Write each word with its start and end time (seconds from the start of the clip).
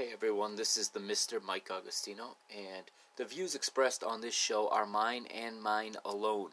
Hey 0.00 0.10
everyone, 0.12 0.54
this 0.54 0.76
is 0.76 0.90
the 0.90 1.00
Mr. 1.00 1.42
Mike 1.42 1.72
Agostino, 1.76 2.36
and 2.56 2.84
the 3.16 3.24
views 3.24 3.56
expressed 3.56 4.04
on 4.04 4.20
this 4.20 4.32
show 4.32 4.68
are 4.68 4.86
mine 4.86 5.26
and 5.26 5.60
mine 5.60 5.96
alone. 6.04 6.50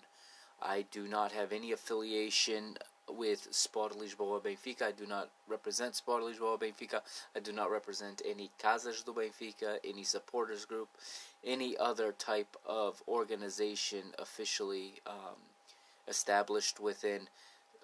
I 0.59 0.85
do 0.89 1.07
not 1.07 1.31
have 1.31 1.51
any 1.51 1.71
affiliation 1.71 2.79
with 3.07 3.47
Sport 3.51 3.99
Lisboa 3.99 4.41
Benfica. 4.41 4.87
I 4.87 4.91
do 4.93 5.05
not 5.05 5.29
represent 5.47 5.93
Sport 5.93 6.23
Lisboa 6.23 6.59
Benfica. 6.59 7.01
I 7.35 7.39
do 7.39 7.51
not 7.51 7.69
represent 7.69 8.23
any 8.27 8.49
Casas 8.59 9.03
do 9.03 9.13
Benfica, 9.13 9.77
any 9.87 10.03
supporters 10.03 10.65
group, 10.65 10.89
any 11.43 11.77
other 11.77 12.13
type 12.13 12.57
of 12.65 13.03
organization 13.07 14.05
officially 14.17 14.93
um, 15.05 15.37
established 16.07 16.79
within 16.79 17.27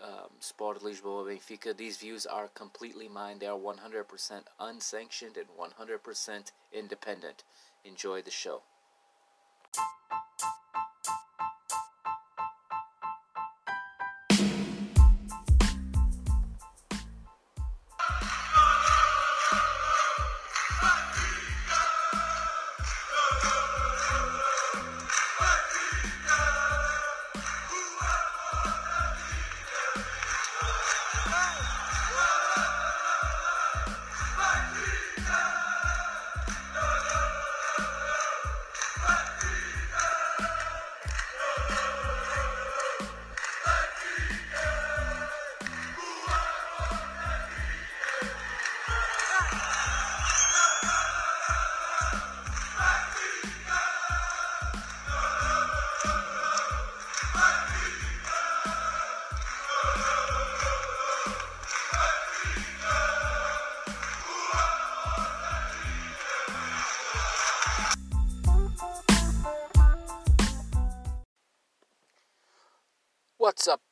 um, 0.04 0.30
Sport 0.40 0.82
Lisboa 0.82 1.26
Benfica. 1.26 1.76
These 1.76 1.98
views 1.98 2.26
are 2.26 2.48
completely 2.50 3.08
mine. 3.08 3.40
They 3.40 3.48
are 3.48 3.58
100% 3.58 4.44
unsanctioned 4.60 5.38
and 5.38 5.48
100% 5.48 6.52
independent. 6.74 7.44
Enjoy 7.84 8.22
the 8.22 8.32
show. 8.32 8.62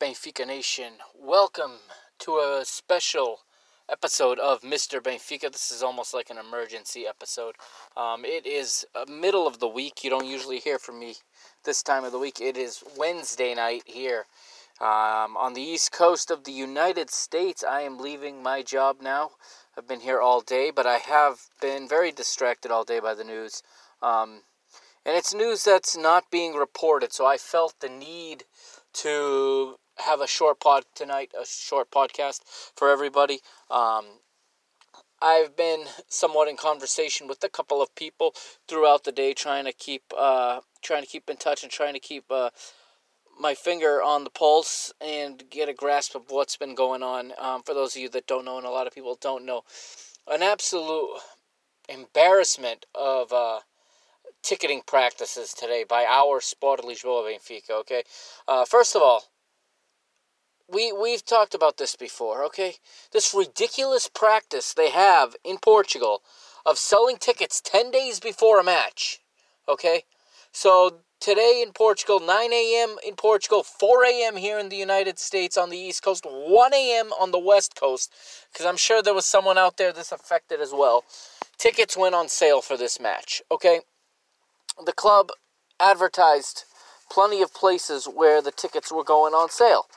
Benfica 0.10 0.48
Nation? 0.48 0.94
Welcome 1.16 1.74
to 2.18 2.38
a 2.38 2.64
special 2.66 3.42
episode 3.88 4.40
of 4.40 4.62
Mr. 4.62 5.00
Benfica. 5.00 5.52
This 5.52 5.70
is 5.70 5.84
almost 5.84 6.16
like 6.16 6.32
an 6.32 6.40
emergency 6.40 7.06
episode. 7.06 7.54
Um, 7.96 8.26
it 8.26 8.48
is 8.48 8.88
uh, 8.96 9.06
middle 9.08 9.46
of 9.46 9.60
the 9.60 9.68
week. 9.68 10.04
You 10.04 10.10
don't 10.10 10.26
usually 10.26 10.58
hear 10.58 10.80
from 10.80 11.00
me 11.00 11.18
this 11.64 11.84
time 11.84 12.04
of 12.06 12.12
the 12.12 12.18
week. 12.18 12.42
It 12.42 12.58
is 12.58 12.84
Wednesday 12.98 13.54
night 13.54 13.84
here 13.86 14.26
um, 14.82 15.38
on 15.38 15.54
the 15.54 15.62
east 15.62 15.92
coast 15.92 16.32
of 16.32 16.44
the 16.44 16.54
United 16.54 17.12
States. 17.12 17.64
I 17.64 17.82
am 17.82 18.00
leaving 18.00 18.42
my 18.42 18.64
job 18.64 19.04
now. 19.04 19.34
I've 19.78 19.88
been 19.88 20.00
here 20.00 20.20
all 20.20 20.42
day, 20.42 20.72
but 20.76 20.88
I 20.88 20.98
have 20.98 21.42
been 21.62 21.88
very 21.88 22.12
distracted 22.12 22.72
all 22.72 22.84
day 22.84 23.00
by 23.00 23.14
the 23.14 23.24
news. 23.24 23.62
Um, 24.02 24.42
and 25.06 25.16
it's 25.16 25.36
news 25.36 25.66
that's 25.66 25.96
not 25.96 26.32
being 26.32 26.56
reported, 26.56 27.14
so 27.14 27.28
I 27.28 27.38
felt 27.38 27.76
the 27.80 27.90
need 27.90 28.46
to 28.94 29.76
have 30.00 30.22
a 30.22 30.28
short 30.28 30.60
pod 30.60 30.86
tonight, 30.96 31.32
a 31.40 31.46
short 31.46 31.92
podcast 31.92 32.42
for 32.76 32.90
everybody. 32.90 33.40
Um, 33.70 34.06
I've 35.22 35.56
been 35.56 35.86
somewhat 36.08 36.48
in 36.48 36.56
conversation 36.56 37.28
with 37.28 37.44
a 37.44 37.50
couple 37.50 37.82
of 37.82 37.94
people 37.96 38.34
throughout 38.68 39.04
the 39.04 39.12
day, 39.12 39.34
trying 39.34 39.66
to 39.66 39.74
keep 39.74 40.04
uh, 40.18 40.62
trying 40.82 41.02
to 41.02 41.08
keep 41.08 41.30
in 41.30 41.38
touch 41.38 41.64
and 41.64 41.72
trying 41.72 41.94
to 41.94 42.00
keep 42.00 42.26
uh, 42.30 42.50
my 43.40 43.54
finger 43.54 44.02
on 44.02 44.24
the 44.24 44.30
pulse 44.30 44.94
and 45.02 45.44
get 45.50 45.70
a 45.70 45.74
grasp 45.74 46.16
of 46.16 46.24
what's 46.30 46.58
been 46.58 46.76
going 46.76 47.04
on. 47.04 47.34
Um, 47.38 47.64
for 47.64 47.74
those 47.74 47.96
of 47.96 48.02
you 48.02 48.10
that 48.10 48.28
don't 48.28 48.46
know, 48.46 48.58
and 48.58 48.66
a 48.66 48.72
lot 48.72 48.88
of 48.88 48.94
people 48.94 49.18
don't 49.20 49.46
know, 49.46 49.64
an 50.28 50.42
absolute 50.42 51.20
embarrassment 51.90 52.86
of 52.96 53.34
uh, 53.34 53.60
ticketing 54.42 54.82
practices 54.86 55.54
today 55.54 55.84
by 55.88 56.06
our 56.06 56.40
Sport 56.40 56.82
Lisboa 56.82 57.30
Benfica, 57.30 57.72
okay? 57.72 58.04
Uh, 58.48 58.66
first 58.66 58.96
of 58.96 59.02
all, 59.02 59.24
we, 60.72 60.92
we've 60.92 61.26
talked 61.26 61.54
about 61.54 61.78
this 61.78 61.96
before, 61.96 62.44
okay? 62.46 62.76
This 63.12 63.34
ridiculous 63.34 64.10
practice 64.14 64.74
they 64.74 64.90
have 64.90 65.36
in 65.44 65.58
Portugal 65.58 66.22
of 66.66 66.78
selling 66.78 67.18
tickets 67.18 67.62
10 67.62 67.92
days 67.92 68.20
before 68.20 68.60
a 68.60 68.64
match, 68.64 69.20
okay? 69.68 70.04
So 70.52 71.00
today 71.20 71.64
in 71.66 71.74
Portugal, 71.74 72.20
9 72.20 72.54
a.m. 72.54 72.98
in 73.06 73.16
Portugal, 73.16 73.64
4 73.64 74.06
a.m. 74.06 74.38
here 74.38 74.60
in 74.60 74.70
the 74.70 74.78
United 74.78 75.20
States 75.20 75.58
on 75.58 75.70
the 75.70 75.78
East 75.78 76.04
Coast, 76.04 76.26
1 76.26 76.74
a.m. 76.74 77.12
on 77.20 77.32
the 77.32 77.40
West 77.40 77.76
Coast, 77.76 78.14
because 78.52 78.66
I'm 78.66 78.78
sure 78.78 79.02
there 79.02 79.14
was 79.14 79.26
someone 79.26 79.58
out 79.58 79.78
there 79.78 79.94
this 79.94 80.12
affected 80.12 80.62
as 80.62 80.72
well. 80.74 81.04
Tickets 81.58 81.98
went 81.98 82.16
on 82.16 82.30
sale 82.30 82.62
for 82.62 82.78
this 82.78 83.00
match, 83.00 83.42
okay? 83.52 83.82
the 84.86 84.94
club 84.94 85.30
advertised 85.80 86.64
plenty 87.12 87.42
of 87.42 87.54
places 87.54 88.06
where 88.06 88.42
the 88.42 88.52
tickets 88.52 88.92
were 88.92 89.04
going 89.04 89.34
on 89.34 89.50
sale. 89.50 89.88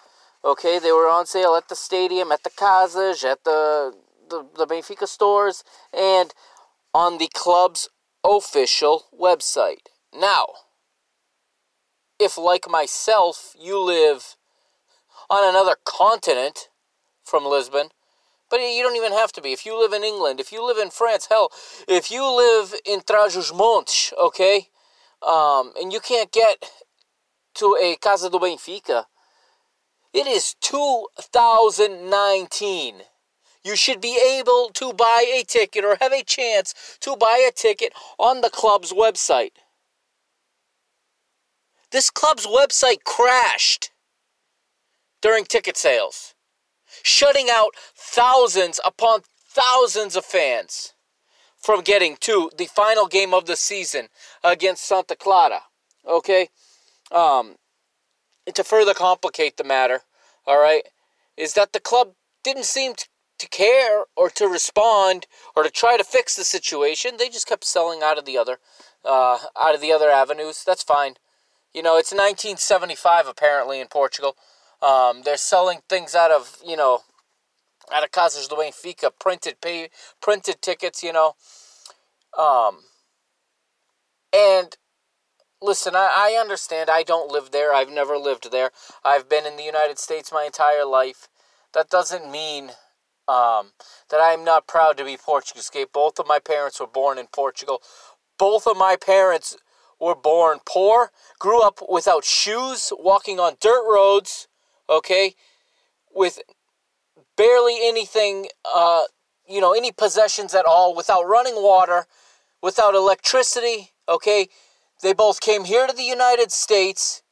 Okay, 0.44 0.78
they 0.78 0.90
were 0.90 1.08
on 1.08 1.26
sale 1.26 1.54
at 1.54 1.68
the 1.68 1.76
stadium, 1.76 2.32
at 2.32 2.42
the 2.42 2.50
Casas, 2.50 3.22
at 3.22 3.44
the, 3.44 3.94
the, 4.28 4.44
the 4.56 4.66
Benfica 4.66 5.06
stores, 5.06 5.62
and 5.92 6.34
on 6.92 7.18
the 7.18 7.28
club's 7.32 7.88
official 8.24 9.04
website. 9.18 9.86
Now, 10.12 10.46
if 12.18 12.36
like 12.36 12.68
myself, 12.68 13.54
you 13.58 13.78
live 13.78 14.36
on 15.30 15.48
another 15.48 15.76
continent 15.84 16.68
from 17.24 17.44
Lisbon, 17.44 17.88
but 18.50 18.60
you 18.60 18.82
don't 18.82 18.96
even 18.96 19.12
have 19.12 19.32
to 19.32 19.40
be. 19.40 19.52
If 19.52 19.64
you 19.64 19.78
live 19.78 19.92
in 19.92 20.04
England, 20.04 20.40
if 20.40 20.52
you 20.52 20.66
live 20.66 20.76
in 20.76 20.90
France, 20.90 21.28
hell, 21.30 21.50
if 21.88 22.10
you 22.10 22.24
live 22.24 22.74
in 22.84 23.00
Trás-os-Montes, 23.00 24.12
okay, 24.20 24.68
um, 25.26 25.72
and 25.80 25.92
you 25.92 26.00
can't 26.00 26.30
get 26.32 26.70
to 27.54 27.76
a 27.80 27.96
Casa 27.96 28.28
do 28.28 28.38
Benfica, 28.38 29.04
it 30.12 30.26
is 30.26 30.54
2019. 30.60 33.02
You 33.64 33.76
should 33.76 34.00
be 34.00 34.18
able 34.38 34.70
to 34.74 34.92
buy 34.92 35.24
a 35.32 35.44
ticket 35.44 35.84
or 35.84 35.96
have 36.00 36.12
a 36.12 36.24
chance 36.24 36.74
to 37.00 37.16
buy 37.16 37.46
a 37.48 37.52
ticket 37.52 37.92
on 38.18 38.40
the 38.40 38.50
club's 38.50 38.92
website. 38.92 39.52
This 41.92 42.10
club's 42.10 42.46
website 42.46 43.04
crashed 43.04 43.92
during 45.20 45.44
ticket 45.44 45.76
sales 45.76 46.34
shutting 47.02 47.48
out 47.50 47.74
thousands 47.94 48.80
upon 48.84 49.20
thousands 49.48 50.16
of 50.16 50.24
fans 50.24 50.94
from 51.58 51.80
getting 51.80 52.16
to 52.20 52.50
the 52.56 52.66
final 52.66 53.06
game 53.06 53.32
of 53.32 53.46
the 53.46 53.56
season 53.56 54.08
against 54.42 54.84
Santa 54.84 55.16
Clara. 55.16 55.62
Okay? 56.06 56.48
Um, 57.10 57.56
to 58.52 58.64
further 58.64 58.94
complicate 58.94 59.56
the 59.56 59.64
matter, 59.64 60.00
all 60.46 60.60
right, 60.60 60.84
is 61.36 61.54
that 61.54 61.72
the 61.72 61.80
club 61.80 62.12
didn't 62.42 62.64
seem 62.64 62.94
to, 62.94 63.06
to 63.38 63.48
care 63.48 64.04
or 64.16 64.28
to 64.30 64.46
respond 64.46 65.26
or 65.54 65.62
to 65.62 65.70
try 65.70 65.96
to 65.96 66.04
fix 66.04 66.36
the 66.36 66.44
situation. 66.44 67.16
They 67.18 67.28
just 67.28 67.46
kept 67.46 67.64
selling 67.64 68.00
out 68.02 68.18
of 68.18 68.24
the 68.24 68.38
other, 68.38 68.58
uh, 69.04 69.38
out 69.60 69.74
of 69.74 69.80
the 69.80 69.92
other 69.92 70.10
avenues. 70.10 70.64
That's 70.64 70.82
fine. 70.82 71.14
You 71.72 71.82
know, 71.82 71.96
it's 71.96 72.12
1975 72.12 73.26
apparently 73.26 73.80
in 73.80 73.88
Portugal. 73.88 74.36
Um, 74.82 75.22
they're 75.24 75.36
selling 75.36 75.78
things 75.88 76.14
out 76.14 76.30
of 76.30 76.58
you 76.64 76.76
know, 76.76 77.00
out 77.92 78.04
of 78.04 78.10
Casas 78.10 78.48
do 78.48 78.56
Benfica, 78.56 79.10
printed 79.18 79.60
pay, 79.60 79.88
printed 80.20 80.60
tickets. 80.60 81.02
You 81.02 81.12
know, 81.12 81.34
um, 82.38 82.80
and 84.34 84.76
listen, 85.62 85.94
I, 85.94 86.10
I 86.14 86.40
understand. 86.40 86.90
I 86.90 87.02
don't 87.02 87.30
live 87.30 87.50
there. 87.50 87.72
I've 87.72 87.90
never 87.90 88.16
lived 88.16 88.50
there. 88.50 88.70
I've 89.04 89.28
been 89.28 89.46
in 89.46 89.56
the 89.56 89.62
United 89.62 89.98
States 89.98 90.32
my 90.32 90.44
entire 90.44 90.84
life. 90.84 91.28
That 91.72 91.88
doesn't 91.88 92.30
mean 92.30 92.70
um, 93.28 93.72
that 94.10 94.20
I'm 94.20 94.44
not 94.44 94.66
proud 94.66 94.96
to 94.98 95.04
be 95.04 95.16
Portuguese. 95.16 95.70
Both 95.92 96.18
of 96.18 96.26
my 96.26 96.38
parents 96.38 96.80
were 96.80 96.86
born 96.86 97.18
in 97.18 97.26
Portugal. 97.28 97.80
Both 98.38 98.66
of 98.66 98.76
my 98.76 98.96
parents 98.96 99.56
were 100.00 100.16
born 100.16 100.58
poor, 100.66 101.12
grew 101.38 101.62
up 101.62 101.78
without 101.88 102.24
shoes, 102.24 102.92
walking 102.98 103.38
on 103.38 103.54
dirt 103.60 103.84
roads, 103.88 104.48
okay, 104.90 105.34
with 106.12 106.40
barely 107.36 107.78
anything 107.80 108.48
uh, 108.74 109.04
you 109.46 109.60
know, 109.60 109.72
any 109.72 109.92
possessions 109.92 110.54
at 110.54 110.64
all, 110.64 110.94
without 110.94 111.24
running 111.24 111.56
water, 111.56 112.06
without 112.62 112.94
electricity, 112.94 113.90
okay? 114.08 114.48
They 115.02 115.12
both 115.12 115.40
came 115.40 115.64
here 115.64 115.86
to 115.86 115.92
the 115.92 116.04
United 116.04 116.52
States 116.52 117.22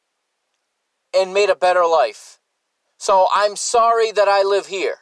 and 1.13 1.33
made 1.33 1.49
a 1.49 1.55
better 1.55 1.85
life. 1.85 2.39
So 2.97 3.27
I'm 3.33 3.55
sorry 3.55 4.11
that 4.11 4.27
I 4.27 4.43
live 4.43 4.67
here. 4.67 4.97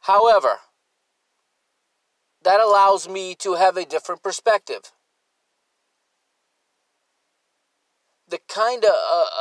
However, 0.00 0.60
that 2.42 2.60
allows 2.60 3.08
me 3.08 3.34
to 3.40 3.54
have 3.54 3.76
a 3.76 3.84
different 3.84 4.22
perspective. 4.22 4.92
The 8.28 8.38
kind 8.48 8.84
of, 8.84 8.94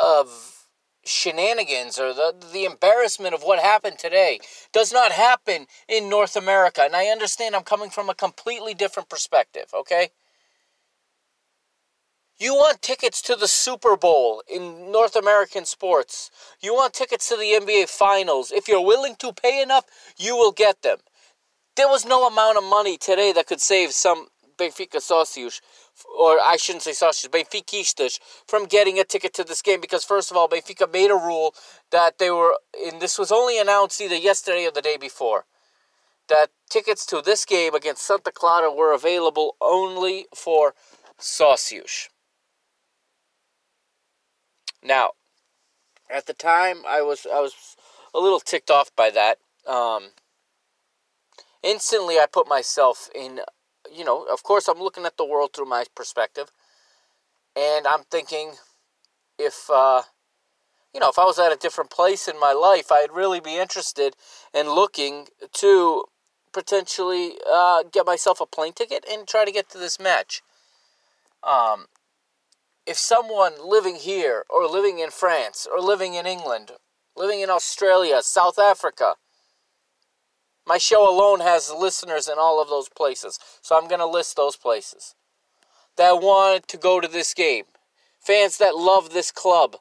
of 0.04 0.58
shenanigans 1.06 1.98
or 1.98 2.14
the 2.14 2.34
the 2.54 2.66
embarrassment 2.66 3.34
of 3.34 3.42
what 3.42 3.60
happened 3.60 3.98
today 3.98 4.40
does 4.74 4.92
not 4.92 5.12
happen 5.12 5.68
in 5.88 6.10
North 6.10 6.36
America. 6.36 6.82
And 6.82 6.96
I 6.96 7.06
understand 7.06 7.56
I'm 7.56 7.64
coming 7.64 7.90
from 7.90 8.10
a 8.10 8.16
completely 8.16 8.74
different 8.74 9.10
perspective, 9.10 9.68
okay? 9.74 10.10
You 12.40 12.54
want 12.54 12.84
tickets 12.84 13.20
to 13.24 13.36
the 13.36 13.48
Super 13.48 13.98
Bowl 13.98 14.44
in 14.48 14.92
North 14.92 15.16
American 15.16 15.66
sports. 15.66 16.30
You 16.62 16.76
want 16.76 16.94
tickets 16.94 17.28
to 17.30 17.36
the 17.36 17.60
NBA 17.60 17.90
Finals. 17.90 18.52
If 18.52 18.68
you're 18.68 18.86
willing 18.86 19.16
to 19.16 19.34
pay 19.34 19.60
enough, 19.60 19.86
you 20.20 20.38
will 20.38 20.52
get 20.52 20.84
them. 20.84 21.00
There 21.76 21.88
was 21.88 22.06
no 22.06 22.28
amount 22.28 22.60
of 22.60 22.64
money 22.64 22.96
today 22.96 23.34
that 23.34 23.48
could 23.48 23.60
save 23.60 23.92
some 23.92 24.28
Benfica 24.56 24.98
sócios, 24.98 25.62
or 26.20 26.38
I 26.40 26.58
shouldn't 26.58 26.84
say 26.84 26.92
sócios, 26.92 27.28
Benfiquistas, 27.30 28.20
from 28.48 28.66
getting 28.66 29.00
a 29.00 29.04
ticket 29.04 29.34
to 29.34 29.44
this 29.44 29.64
game 29.64 29.82
because, 29.82 30.04
first 30.04 30.30
of 30.30 30.38
all, 30.38 30.48
Benfica 30.48 30.92
made 30.92 31.10
a 31.10 31.16
rule 31.16 31.56
that 31.90 32.20
they 32.20 32.30
were, 32.30 32.56
and 32.86 33.02
this 33.02 33.18
was 33.18 33.32
only 33.32 33.60
announced 33.60 34.00
either 34.00 34.16
yesterday 34.16 34.68
or 34.68 34.72
the 34.72 34.82
day 34.84 34.98
before, 34.98 35.46
that 36.30 36.52
tickets 36.70 37.04
to 37.08 37.20
this 37.20 37.46
game 37.46 37.74
against 37.74 38.06
Santa 38.06 38.32
Clara 38.32 38.72
were 38.72 38.94
available 38.94 39.56
only 39.60 40.28
for 40.36 40.76
sócios. 41.20 42.10
Now, 44.84 45.12
at 46.10 46.26
the 46.26 46.34
time, 46.34 46.84
I 46.88 47.02
was 47.02 47.26
I 47.26 47.40
was 47.40 47.76
a 48.14 48.20
little 48.20 48.40
ticked 48.40 48.72
off 48.72 48.96
by 48.96 49.10
that. 49.12 49.40
Um, 49.66 50.12
instantly, 51.64 52.16
I 52.16 52.26
put 52.32 52.48
myself 52.48 53.10
in 53.14 53.42
you 53.94 54.04
know, 54.04 54.24
of 54.24 54.44
course, 54.44 54.68
I'm 54.68 54.80
looking 54.80 55.06
at 55.06 55.18
the 55.18 55.26
world 55.26 55.52
through 55.54 55.66
my 55.66 55.86
perspective, 55.96 56.52
and 57.56 57.88
I'm 57.88 58.04
thinking, 58.10 58.54
if 59.38 59.70
uh, 59.70 60.04
you 60.94 61.00
know, 61.00 61.10
if 61.10 61.20
I 61.20 61.26
was 61.26 61.40
at 61.40 61.52
a 61.52 61.58
different 61.58 61.90
place 61.90 62.28
in 62.28 62.40
my 62.40 62.54
life, 62.54 62.92
I'd 62.92 63.12
really 63.12 63.40
be 63.40 63.58
interested 63.58 64.16
in 64.54 64.70
looking 64.70 65.28
to 65.54 66.06
potentially 66.54 67.34
uh, 67.50 67.84
get 67.84 68.06
myself 68.06 68.42
a 68.42 68.46
plane 68.46 68.74
ticket 68.74 69.06
and 69.10 69.28
try 69.28 69.46
to 69.46 69.52
get 69.52 69.70
to 69.70 69.78
this 69.78 70.00
match. 70.00 70.42
Um, 71.44 71.86
if 72.88 72.98
someone 72.98 73.54
living 73.64 73.96
here, 73.96 74.46
or 74.50 74.66
living 74.66 75.00
in 75.00 75.12
France, 75.12 75.68
or 75.70 75.82
living 75.82 76.14
in 76.14 76.26
England, 76.26 76.72
living 77.18 77.42
in 77.42 77.50
Australia, 77.50 78.22
South 78.22 78.58
Africa, 78.58 79.16
my 80.66 80.78
show 80.78 81.10
alone 81.10 81.42
has 81.42 81.72
listeners 81.72 82.28
in 82.28 82.36
all 82.38 82.62
of 82.62 82.70
those 82.70 82.90
places. 82.90 83.40
So 83.62 83.78
I'm 83.78 83.88
going 83.88 84.00
to 84.00 84.08
list 84.08 84.36
those 84.36 84.56
places 84.56 85.16
that 85.98 86.22
want 86.22 86.68
to 86.70 86.78
go 86.78 87.02
to 87.02 87.08
this 87.08 87.34
game. 87.34 87.66
Fans 88.20 88.58
that 88.58 88.76
love 88.76 89.12
this 89.12 89.32
club. 89.32 89.78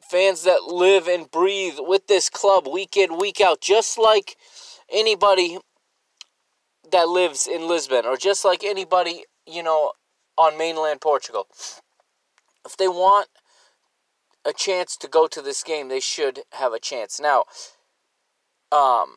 Fans 0.00 0.44
that 0.44 0.62
live 0.62 1.06
and 1.06 1.30
breathe 1.30 1.78
with 1.78 2.06
this 2.06 2.30
club 2.30 2.66
week 2.66 2.96
in, 2.96 3.18
week 3.18 3.40
out. 3.40 3.60
Just 3.60 3.98
like 3.98 4.36
anybody 4.90 5.58
that 6.90 7.08
lives 7.08 7.46
in 7.46 7.68
Lisbon 7.68 8.06
or 8.06 8.16
just 8.16 8.44
like 8.44 8.64
anybody, 8.64 9.24
you 9.46 9.62
know, 9.62 9.92
on 10.36 10.56
mainland 10.56 11.00
Portugal. 11.00 11.46
If 12.68 12.76
they 12.76 12.86
want 12.86 13.28
a 14.44 14.52
chance 14.52 14.94
to 14.98 15.08
go 15.08 15.26
to 15.26 15.40
this 15.40 15.62
game, 15.62 15.88
they 15.88 16.00
should 16.00 16.40
have 16.52 16.74
a 16.74 16.78
chance. 16.78 17.18
Now, 17.18 17.44
um, 18.70 19.16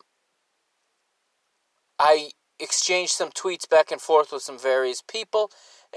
I 2.00 2.32
exchanged 2.62 3.12
some 3.12 3.30
tweets 3.30 3.68
back 3.70 3.92
and 3.92 4.00
forth 4.00 4.32
with 4.32 4.42
some 4.42 4.58
various 4.58 5.02
people, 5.02 5.52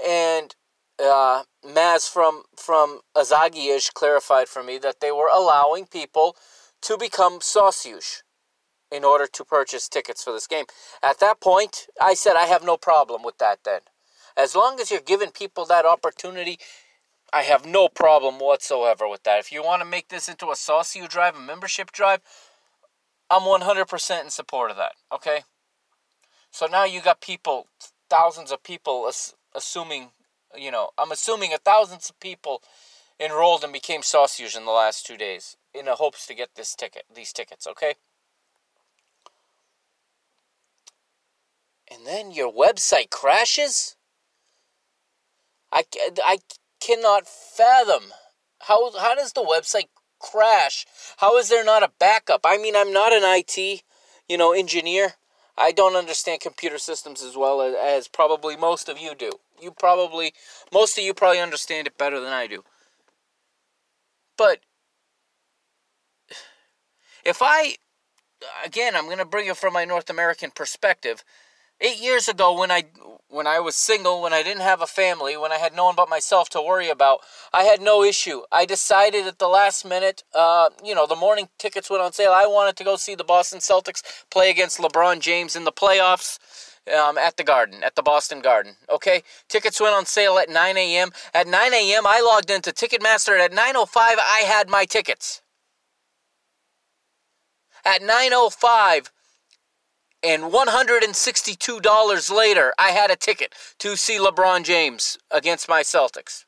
and 0.05 0.53
uh, 1.01 1.43
Maz 1.65 2.09
from 2.11 2.43
from 2.57 2.99
Azagiish 3.15 3.93
clarified 3.93 4.49
for 4.49 4.61
me 4.61 4.77
that 4.79 4.99
they 4.99 5.13
were 5.13 5.29
allowing 5.33 5.85
people 5.85 6.35
to 6.81 6.97
become 6.97 7.39
sócios 7.39 8.23
in 8.91 9.05
order 9.05 9.27
to 9.27 9.45
purchase 9.45 9.87
tickets 9.87 10.23
for 10.25 10.33
this 10.33 10.47
game. 10.47 10.65
At 11.01 11.19
that 11.19 11.39
point, 11.39 11.87
I 12.01 12.15
said 12.15 12.35
I 12.35 12.47
have 12.47 12.65
no 12.65 12.75
problem 12.75 13.23
with 13.23 13.37
that. 13.37 13.59
Then, 13.63 13.81
as 14.35 14.55
long 14.55 14.81
as 14.81 14.91
you're 14.91 14.99
giving 14.99 15.31
people 15.31 15.65
that 15.65 15.85
opportunity, 15.85 16.59
I 17.33 17.43
have 17.43 17.65
no 17.65 17.89
problem 17.89 18.39
whatsoever 18.39 19.07
with 19.07 19.23
that. 19.23 19.39
If 19.39 19.51
you 19.51 19.63
want 19.63 19.81
to 19.81 19.87
make 19.87 20.09
this 20.09 20.29
into 20.29 20.47
a 20.47 20.55
sócio 20.55 21.07
drive, 21.09 21.35
a 21.35 21.39
membership 21.39 21.91
drive, 21.91 22.21
I'm 23.29 23.41
100% 23.41 24.23
in 24.23 24.29
support 24.29 24.71
of 24.71 24.77
that. 24.77 24.93
Okay. 25.11 25.41
So 26.51 26.67
now 26.67 26.85
you 26.85 27.01
got 27.01 27.21
people, 27.21 27.67
thousands 28.09 28.51
of 28.51 28.63
people 28.63 29.11
assuming, 29.53 30.09
you 30.55 30.71
know, 30.71 30.91
I'm 30.97 31.11
assuming 31.11 31.53
a 31.53 31.57
thousands 31.57 32.09
of 32.09 32.19
people 32.19 32.61
enrolled 33.19 33.63
and 33.63 33.73
became 33.73 34.01
sócios 34.01 34.55
in 34.55 34.65
the 34.65 34.71
last 34.71 35.05
two 35.05 35.17
days 35.17 35.57
in 35.73 35.85
the 35.85 35.95
hopes 35.95 36.25
to 36.27 36.33
get 36.33 36.55
this 36.55 36.75
ticket, 36.75 37.03
these 37.13 37.33
tickets, 37.33 37.67
okay? 37.67 37.95
And 41.91 42.05
then 42.05 42.31
your 42.31 42.51
website 42.51 43.09
crashes? 43.09 43.95
I, 45.71 45.83
I 46.23 46.37
cannot 46.85 47.27
fathom. 47.27 48.11
How, 48.61 48.97
how 48.97 49.15
does 49.15 49.33
the 49.33 49.41
website 49.41 49.89
crash? 50.19 50.85
How 51.17 51.37
is 51.37 51.49
there 51.49 51.65
not 51.65 51.83
a 51.83 51.91
backup? 51.99 52.41
I 52.43 52.57
mean, 52.57 52.75
I'm 52.75 52.93
not 52.93 53.13
an 53.13 53.23
IT, 53.23 53.83
you 54.27 54.37
know, 54.37 54.53
engineer. 54.53 55.13
I 55.57 55.71
don't 55.71 55.95
understand 55.95 56.41
computer 56.41 56.77
systems 56.77 57.23
as 57.23 57.37
well 57.37 57.61
as, 57.61 57.75
as 57.75 58.07
probably 58.07 58.57
most 58.57 58.89
of 58.89 58.99
you 58.99 59.15
do. 59.15 59.31
You 59.61 59.71
probably, 59.71 60.33
most 60.73 60.97
of 60.97 61.03
you 61.03 61.13
probably 61.13 61.39
understand 61.39 61.87
it 61.87 61.97
better 61.97 62.19
than 62.19 62.33
I 62.33 62.47
do. 62.47 62.63
But 64.37 64.59
if 67.23 67.41
I, 67.41 67.75
again, 68.65 68.95
I'm 68.95 69.05
going 69.05 69.17
to 69.17 69.25
bring 69.25 69.47
it 69.47 69.55
from 69.55 69.73
my 69.73 69.85
North 69.85 70.09
American 70.09 70.51
perspective. 70.51 71.23
Eight 71.81 71.99
years 71.99 72.27
ago, 72.29 72.57
when 72.57 72.71
I 72.71 72.85
when 73.27 73.47
I 73.47 73.59
was 73.59 73.75
single, 73.75 74.21
when 74.21 74.31
I 74.31 74.43
didn't 74.43 74.61
have 74.61 74.81
a 74.81 74.87
family, 74.87 75.35
when 75.35 75.51
I 75.51 75.57
had 75.57 75.75
no 75.75 75.85
one 75.85 75.95
but 75.95 76.07
myself 76.07 76.49
to 76.51 76.61
worry 76.61 76.89
about, 76.89 77.19
I 77.53 77.63
had 77.63 77.81
no 77.81 78.01
issue. 78.01 78.43
I 78.49 78.65
decided 78.65 79.27
at 79.27 79.39
the 79.39 79.49
last 79.49 79.83
minute, 79.85 80.23
uh, 80.33 80.69
you 80.81 80.95
know, 80.95 81.05
the 81.05 81.17
morning 81.17 81.49
tickets 81.57 81.89
went 81.89 82.01
on 82.01 82.13
sale. 82.13 82.31
I 82.31 82.45
wanted 82.47 82.77
to 82.77 82.85
go 82.85 82.95
see 82.95 83.13
the 83.13 83.25
Boston 83.25 83.59
Celtics 83.59 84.01
play 84.31 84.49
against 84.49 84.79
LeBron 84.79 85.19
James 85.19 85.55
in 85.55 85.65
the 85.65 85.71
playoffs. 85.71 86.39
Um, 86.87 87.17
at 87.17 87.35
the 87.35 87.43
Garden, 87.43 87.83
at 87.83 87.95
the 87.95 88.03
Boston 88.03 88.41
Garden. 88.41 88.75
Okay, 88.91 89.23
tickets 89.49 89.81
went 89.81 89.95
on 89.95 90.05
sale 90.05 90.37
at 90.37 90.49
9 90.49 90.77
a.m. 90.77 91.09
At 91.33 91.47
9 91.47 91.73
a.m., 91.73 92.05
I 92.05 92.21
logged 92.21 92.51
into 92.51 92.71
Ticketmaster, 92.71 93.33
and 93.33 93.41
at 93.41 93.51
9:05, 93.51 93.97
I 93.97 94.43
had 94.45 94.69
my 94.69 94.85
tickets. 94.85 95.41
At 97.83 98.01
9:05, 98.03 99.09
and 100.25 100.51
$162 100.51 102.35
later, 102.35 102.73
I 102.77 102.89
had 102.89 103.11
a 103.11 103.15
ticket 103.15 103.53
to 103.79 103.95
see 103.95 104.17
LeBron 104.17 104.63
James 104.63 105.17
against 105.29 105.69
my 105.69 105.83
Celtics. 105.83 106.45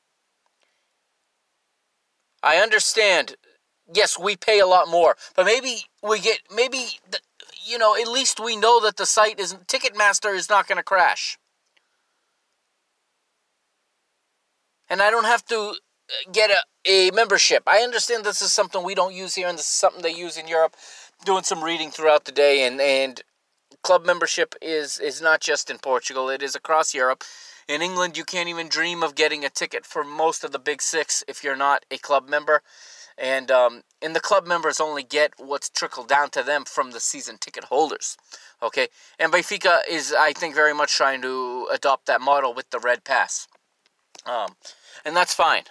I 2.42 2.58
understand. 2.58 3.36
Yes, 3.94 4.18
we 4.20 4.36
pay 4.36 4.60
a 4.60 4.68
lot 4.68 4.90
more, 4.90 5.16
but 5.36 5.46
maybe 5.46 5.86
we 6.04 6.20
get 6.20 6.40
maybe 6.54 6.88
you 7.68 7.78
know, 7.78 7.96
at 7.96 8.08
least 8.08 8.40
we 8.40 8.56
know 8.56 8.80
that 8.82 8.98
the 8.98 9.06
site 9.06 9.40
is 9.40 9.54
Ticketmaster 9.68 10.34
is 10.34 10.50
not 10.50 10.68
going 10.68 10.78
to 10.78 10.84
crash. 10.84 11.38
And 14.90 15.02
I 15.02 15.12
don't 15.12 15.26
have 15.26 15.46
to 15.48 15.58
uh, 15.60 15.74
get 16.32 16.50
a, 16.50 16.62
a 16.90 17.12
membership. 17.12 17.64
I 17.68 17.80
understand 17.80 18.24
this 18.24 18.42
is 18.42 18.54
something 18.54 18.84
we 18.84 18.96
don't 18.96 19.14
use 19.14 19.36
here 19.36 19.50
and 19.50 19.58
this 19.58 19.66
is 19.66 19.72
something 19.72 20.02
they 20.02 20.14
use 20.14 20.38
in 20.38 20.48
Europe. 20.48 20.76
Doing 21.26 21.44
some 21.44 21.64
reading 21.64 21.92
throughout 21.92 22.26
the 22.26 22.32
day 22.32 22.66
and 22.66 22.80
and 22.80 23.22
club 23.84 24.06
membership 24.06 24.56
is 24.62 25.00
is 25.00 25.22
not 25.22 25.42
just 25.42 25.70
in 25.70 25.78
Portugal; 25.78 26.30
it 26.30 26.42
is 26.42 26.56
across 26.56 26.94
Europe. 26.94 27.24
In 27.68 27.82
England, 27.82 28.16
you 28.16 28.24
can't 28.24 28.48
even 28.48 28.70
dream 28.70 29.04
of 29.04 29.16
getting 29.16 29.44
a 29.44 29.50
ticket 29.50 29.86
for 29.86 30.04
most 30.04 30.44
of 30.44 30.52
the 30.52 30.60
big 30.60 30.82
six 30.82 31.24
if 31.28 31.44
you're 31.44 31.58
not 31.58 31.86
a 31.92 31.98
club 31.98 32.30
member. 32.30 32.62
And 33.18 33.50
um, 33.52 33.82
and 34.02 34.16
the 34.16 34.20
club 34.20 34.46
members 34.46 34.80
only 34.80 35.04
get 35.04 35.34
what's 35.38 35.70
trickled 35.70 36.08
down 36.08 36.30
to 36.32 36.44
them 36.44 36.66
from 36.66 36.92
the 36.92 37.00
season 37.00 37.38
ticket 37.40 37.66
holders. 37.66 38.16
Okay, 38.62 38.88
and 39.20 39.34
Benfica 39.34 39.80
is, 39.90 40.14
I 40.18 40.34
think, 40.34 40.56
very 40.56 40.74
much 40.74 40.96
trying 40.96 41.22
to 41.24 41.68
adopt 41.72 42.06
that 42.06 42.22
model 42.22 42.54
with 42.54 42.70
the 42.70 42.80
red 42.80 43.04
pass. 43.04 43.48
Um, 44.26 44.56
and 45.04 45.16
that's 45.16 45.34
fine. 45.34 45.64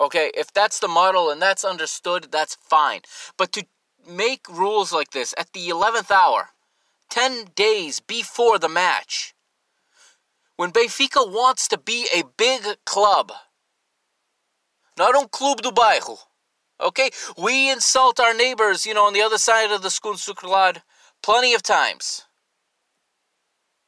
Okay, 0.00 0.30
if 0.34 0.52
that's 0.52 0.78
the 0.78 0.88
model 0.88 1.30
and 1.30 1.42
that's 1.42 1.64
understood, 1.64 2.28
that's 2.30 2.54
fine. 2.54 3.00
But 3.36 3.52
to 3.52 3.66
make 4.08 4.48
rules 4.48 4.92
like 4.92 5.10
this 5.10 5.34
at 5.36 5.52
the 5.52 5.68
11th 5.68 6.10
hour, 6.10 6.50
10 7.10 7.46
days 7.54 8.00
before 8.00 8.58
the 8.58 8.68
match. 8.68 9.34
When 10.56 10.72
Benfica 10.72 11.30
wants 11.30 11.68
to 11.68 11.78
be 11.78 12.06
a 12.14 12.22
big 12.36 12.62
club, 12.84 13.32
not 14.98 15.14
um 15.14 15.28
clube 15.28 15.62
do 15.62 15.70
bairro, 15.70 16.18
okay? 16.80 17.10
We 17.38 17.70
insult 17.70 18.20
our 18.20 18.34
neighbors, 18.34 18.84
you 18.84 18.94
know, 18.94 19.06
on 19.06 19.14
the 19.14 19.22
other 19.22 19.38
side 19.38 19.70
of 19.70 19.82
the 19.82 19.90
Segunda 19.90 20.18
Circular 20.18 20.72
plenty 21.22 21.54
of 21.54 21.62
times 21.62 22.24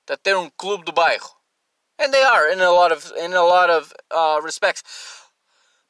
that 0.06 0.24
they're 0.24 0.36
um 0.36 0.50
clube 0.56 0.84
do 0.84 0.92
bairro. 0.92 1.28
And 1.98 2.12
they 2.12 2.22
are 2.22 2.50
in 2.50 2.60
a 2.60 2.70
lot 2.70 2.90
of 2.90 3.12
in 3.18 3.32
a 3.32 3.42
lot 3.42 3.70
of 3.70 3.92
uh, 4.10 4.40
respects. 4.42 4.82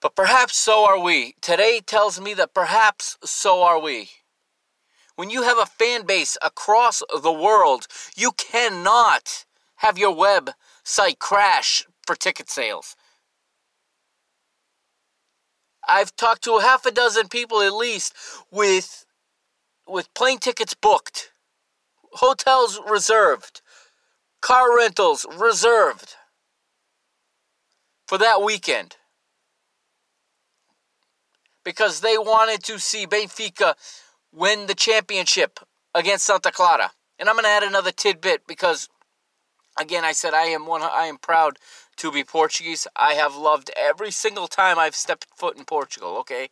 But 0.00 0.16
perhaps 0.16 0.56
so 0.56 0.84
are 0.84 0.98
we. 0.98 1.36
Today 1.40 1.80
tells 1.80 2.20
me 2.20 2.34
that 2.34 2.52
perhaps 2.52 3.16
so 3.24 3.62
are 3.62 3.78
we. 3.80 4.10
When 5.16 5.30
you 5.30 5.42
have 5.42 5.58
a 5.58 5.66
fan 5.66 6.06
base 6.06 6.36
across 6.42 7.02
the 7.22 7.32
world, 7.32 7.86
you 8.16 8.32
cannot 8.32 9.44
have 9.76 9.98
your 9.98 10.14
website 10.14 11.18
crash 11.18 11.86
for 12.06 12.16
ticket 12.16 12.48
sales. 12.48 12.96
I've 15.86 16.14
talked 16.16 16.44
to 16.44 16.58
half 16.58 16.86
a 16.86 16.90
dozen 16.90 17.28
people 17.28 17.60
at 17.60 17.74
least 17.74 18.14
with 18.50 19.04
with 19.86 20.14
plane 20.14 20.38
tickets 20.38 20.74
booked, 20.74 21.32
hotels 22.12 22.80
reserved, 22.88 23.60
car 24.40 24.76
rentals 24.76 25.26
reserved 25.36 26.14
for 28.06 28.16
that 28.18 28.42
weekend 28.42 28.96
because 31.64 32.00
they 32.00 32.16
wanted 32.16 32.62
to 32.64 32.78
see 32.78 33.06
Benfica 33.06 33.74
win 34.32 34.66
the 34.66 34.74
championship 34.74 35.60
against 35.94 36.26
Santa 36.26 36.50
Clara. 36.50 36.92
And 37.18 37.28
I'm 37.28 37.36
going 37.36 37.44
to 37.44 37.50
add 37.50 37.62
another 37.62 37.92
tidbit 37.92 38.46
because 38.46 38.88
again 39.78 40.04
I 40.04 40.12
said 40.12 40.34
I 40.34 40.46
am 40.46 40.66
one 40.66 40.82
I 40.82 41.06
am 41.06 41.18
proud 41.18 41.58
to 41.96 42.10
be 42.10 42.24
Portuguese. 42.24 42.86
I 42.96 43.14
have 43.14 43.36
loved 43.36 43.70
every 43.76 44.10
single 44.10 44.48
time 44.48 44.78
I've 44.78 44.96
stepped 44.96 45.26
foot 45.36 45.56
in 45.56 45.64
Portugal, 45.64 46.16
okay? 46.18 46.48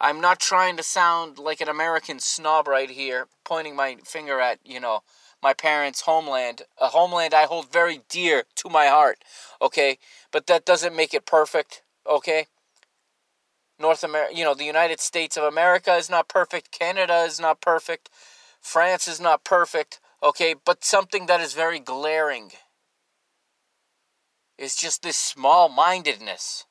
I'm 0.00 0.20
not 0.20 0.40
trying 0.40 0.76
to 0.76 0.82
sound 0.82 1.38
like 1.38 1.60
an 1.60 1.68
American 1.68 2.18
snob 2.18 2.66
right 2.66 2.90
here, 2.90 3.28
pointing 3.44 3.76
my 3.76 3.96
finger 4.04 4.40
at, 4.40 4.58
you 4.64 4.80
know, 4.80 5.02
my 5.42 5.52
parents' 5.52 6.00
homeland, 6.02 6.62
a 6.80 6.88
homeland 6.88 7.34
I 7.34 7.44
hold 7.44 7.70
very 7.70 8.00
dear 8.08 8.44
to 8.56 8.68
my 8.68 8.86
heart, 8.86 9.18
okay? 9.60 9.98
But 10.32 10.46
that 10.46 10.64
doesn't 10.64 10.96
make 10.96 11.14
it 11.14 11.26
perfect, 11.26 11.82
okay? 12.06 12.46
North 13.84 14.02
America, 14.02 14.34
you 14.34 14.44
know, 14.44 14.54
the 14.54 14.64
United 14.64 14.98
States 14.98 15.36
of 15.36 15.44
America 15.44 15.94
is 15.94 16.08
not 16.08 16.26
perfect. 16.26 16.72
Canada 16.72 17.18
is 17.24 17.38
not 17.38 17.60
perfect. 17.60 18.08
France 18.58 19.06
is 19.06 19.20
not 19.20 19.44
perfect. 19.44 20.00
Okay, 20.22 20.54
but 20.64 20.82
something 20.82 21.26
that 21.26 21.42
is 21.42 21.52
very 21.52 21.80
glaring 21.80 22.52
is 24.56 24.74
just 24.74 25.02
this 25.02 25.18
small 25.18 25.68
mindedness 25.68 26.64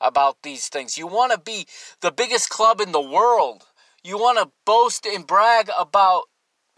about 0.00 0.38
these 0.42 0.68
things. 0.68 0.96
You 0.96 1.06
want 1.06 1.32
to 1.32 1.38
be 1.38 1.66
the 2.00 2.10
biggest 2.10 2.48
club 2.48 2.80
in 2.80 2.92
the 2.92 3.10
world. 3.18 3.64
You 4.02 4.16
want 4.16 4.38
to 4.38 4.50
boast 4.64 5.04
and 5.04 5.26
brag 5.26 5.68
about 5.78 6.22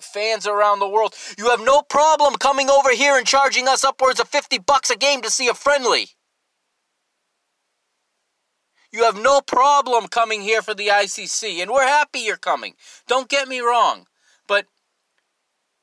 fans 0.00 0.48
around 0.48 0.80
the 0.80 0.88
world. 0.88 1.14
You 1.38 1.50
have 1.50 1.60
no 1.60 1.82
problem 1.82 2.34
coming 2.34 2.68
over 2.68 2.90
here 2.90 3.16
and 3.16 3.24
charging 3.24 3.68
us 3.68 3.84
upwards 3.84 4.18
of 4.18 4.26
50 4.26 4.58
bucks 4.58 4.90
a 4.90 4.96
game 4.96 5.22
to 5.22 5.30
see 5.30 5.46
a 5.46 5.54
friendly. 5.54 6.08
You 8.92 9.04
have 9.04 9.20
no 9.20 9.40
problem 9.40 10.08
coming 10.08 10.42
here 10.42 10.62
for 10.62 10.74
the 10.74 10.88
ICC, 10.88 11.62
and 11.62 11.70
we're 11.70 11.86
happy 11.86 12.20
you're 12.20 12.36
coming. 12.36 12.74
Don't 13.06 13.28
get 13.28 13.46
me 13.46 13.60
wrong. 13.60 14.06
But 14.48 14.66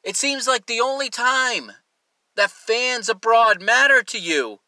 it 0.03 0.17
seems 0.17 0.47
like 0.47 0.65
the 0.65 0.81
only 0.81 1.09
time 1.09 1.71
that 2.35 2.51
fans 2.51 3.07
abroad 3.09 3.61
matter 3.61 4.03
to 4.03 4.19
you 4.19 4.59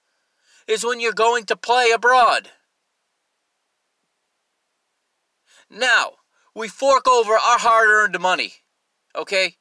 is 0.67 0.86
when 0.86 1.00
you're 1.00 1.13
going 1.13 1.46
to 1.46 1.55
play 1.55 1.91
abroad. 1.91 2.51
Now, 5.69 6.13
we 6.55 6.67
fork 6.67 7.08
over 7.08 7.34
our 7.34 7.60
hard 7.60 7.88
earned 7.89 8.19
money, 8.19 8.53
okay? 9.15 9.55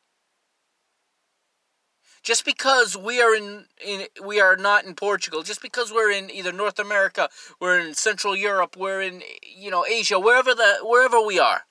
Just 2.28 2.44
because 2.44 2.94
we 2.94 3.22
are 3.22 3.34
in, 3.34 3.64
in 3.82 4.04
we 4.22 4.38
are 4.38 4.54
not 4.54 4.84
in 4.84 4.94
Portugal, 4.94 5.42
just 5.42 5.62
because 5.62 5.90
we're 5.90 6.10
in 6.10 6.30
either 6.30 6.52
North 6.52 6.78
America, 6.78 7.30
we're 7.58 7.80
in 7.80 7.94
Central 7.94 8.36
Europe, 8.36 8.76
we're 8.76 9.00
in 9.00 9.22
you 9.42 9.70
know 9.70 9.86
Asia, 9.86 10.20
wherever 10.20 10.54
the 10.54 10.80
wherever 10.82 11.22
we 11.22 11.38
are. 11.38 11.62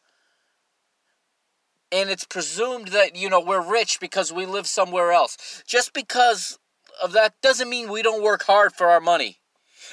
And 1.91 2.09
it's 2.09 2.23
presumed 2.23 2.87
that 2.87 3.15
you 3.15 3.29
know 3.29 3.39
we're 3.39 3.61
rich 3.61 3.99
because 3.99 4.33
we 4.33 4.47
live 4.47 4.65
somewhere 4.65 5.11
else. 5.11 5.61
Just 5.67 5.93
because 5.93 6.57
of 7.03 7.11
that 7.11 7.35
doesn't 7.43 7.69
mean 7.69 7.87
we 7.87 8.01
don't 8.01 8.23
work 8.23 8.45
hard 8.45 8.73
for 8.73 8.87
our 8.87 8.99
money. 8.99 9.37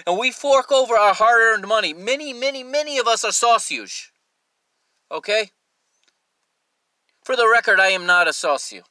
And 0.07 0.19
we 0.19 0.31
fork 0.31 0.73
over 0.73 0.95
our 0.95 1.13
hard-earned 1.13 1.69
money. 1.69 1.93
Many, 1.93 2.33
many, 2.33 2.65
many 2.65 2.97
of 2.97 3.07
us 3.07 3.23
are 3.23 3.33
sócios. 3.33 4.07
Okay? 5.13 5.51
For 7.23 7.37
the 7.37 7.51
record, 7.53 7.81
I 7.81 7.89
am 7.89 8.07
not 8.07 8.29
a 8.29 8.31
sócio. 8.31 8.85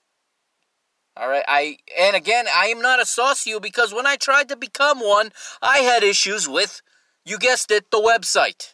All 1.15 1.29
right, 1.29 1.46
I 1.48 1.77
and 2.00 2.15
again, 2.15 2.46
I 2.53 2.67
am 2.67 2.82
not 2.82 3.01
a 3.01 3.05
socio 3.05 3.60
because 3.60 3.93
when 3.93 4.08
I 4.08 4.15
tried 4.15 4.50
to 4.50 4.55
become 4.55 5.00
one, 5.00 5.32
I 5.62 5.79
had 5.79 6.03
issues 6.03 6.50
with, 6.50 6.82
you 7.24 7.38
guessed 7.38 7.70
it, 7.70 7.91
the 7.91 8.01
website, 8.01 8.74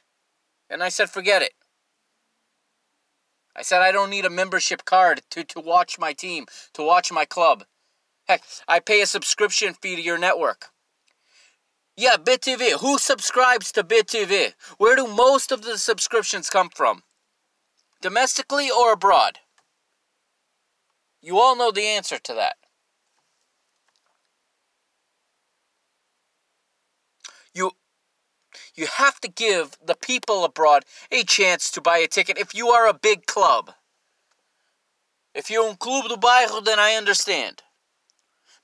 and 0.70 0.82
I 0.82 0.88
said 0.88 1.10
forget 1.10 1.42
it. 1.42 1.52
I 3.58 3.62
said 3.62 3.82
I 3.82 3.92
don't 3.92 4.10
need 4.10 4.24
a 4.24 4.30
membership 4.30 4.86
card 4.86 5.22
to 5.32 5.44
to 5.44 5.60
watch 5.60 6.00
my 6.00 6.14
team, 6.14 6.46
to 6.74 6.82
watch 6.82 7.12
my 7.12 7.26
club. 7.26 7.66
Heck, 8.26 8.44
I 8.70 8.80
pay 8.80 9.02
a 9.02 9.06
subscription 9.06 9.74
fee 9.74 9.98
to 9.98 10.02
your 10.02 10.18
network. 10.18 10.68
Yeah, 11.98 12.16
BTV. 12.16 12.80
Who 12.80 12.98
subscribes 12.98 13.74
to 13.74 13.84
BTV? 13.84 14.54
Where 14.78 14.96
do 14.96 15.08
most 15.08 15.52
of 15.52 15.64
the 15.64 15.78
subscriptions 15.78 16.50
come 16.50 16.70
from? 16.70 17.04
Domestically 18.02 18.70
or 18.72 18.94
abroad? 18.94 19.40
You 21.22 21.40
all 21.40 21.56
know 21.56 21.72
the 21.72 21.86
answer 21.86 22.18
to 22.18 22.34
that. 22.36 22.56
You 27.54 27.72
you 28.76 28.88
have 28.88 29.20
to 29.22 29.28
give 29.28 29.78
the 29.84 29.96
people 29.96 30.44
abroad 30.44 30.86
a 31.12 31.24
chance 31.24 31.70
to 31.72 31.82
buy 31.82 31.98
a 31.98 32.08
ticket 32.08 32.38
if 32.38 32.54
you 32.54 32.70
are 32.70 32.88
a 32.88 32.94
big 32.94 33.26
club. 33.26 33.74
If 35.36 35.50
you're 35.50 35.70
um 35.70 35.76
clube 35.76 36.08
do 36.08 36.16
bairro, 36.16 36.64
then 36.64 36.80
I 36.80 36.94
understand. 36.94 37.64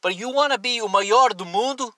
But 0.01 0.17
you 0.17 0.29
want 0.29 0.53
to 0.53 0.59
be 0.59 0.81
o 0.81 0.88
maior 0.88 1.29
do 1.29 1.45
mundo? 1.45 1.91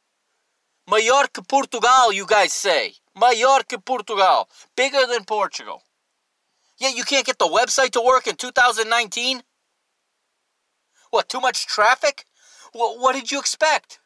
Maior 0.89 1.27
que 1.31 1.43
Portugal, 1.43 2.13
you 2.13 2.25
guys 2.25 2.53
say. 2.53 2.95
Maior 3.15 3.67
que 3.67 3.77
Portugal. 3.77 4.47
Bigger 4.75 5.05
than 5.05 5.25
Portugal. 5.25 5.83
Yet 6.77 6.95
you 6.95 7.03
can't 7.03 7.25
get 7.25 7.39
the 7.39 7.47
website 7.47 7.91
to 7.91 8.01
work 8.01 8.27
in 8.27 8.35
2019? 8.35 9.43
What, 11.17 11.29
too 11.29 11.39
much 11.39 11.65
traffic? 11.65 12.25
What, 12.73 12.99
what 12.99 13.15
did 13.15 13.31
you 13.31 13.39
expect? 13.39 13.97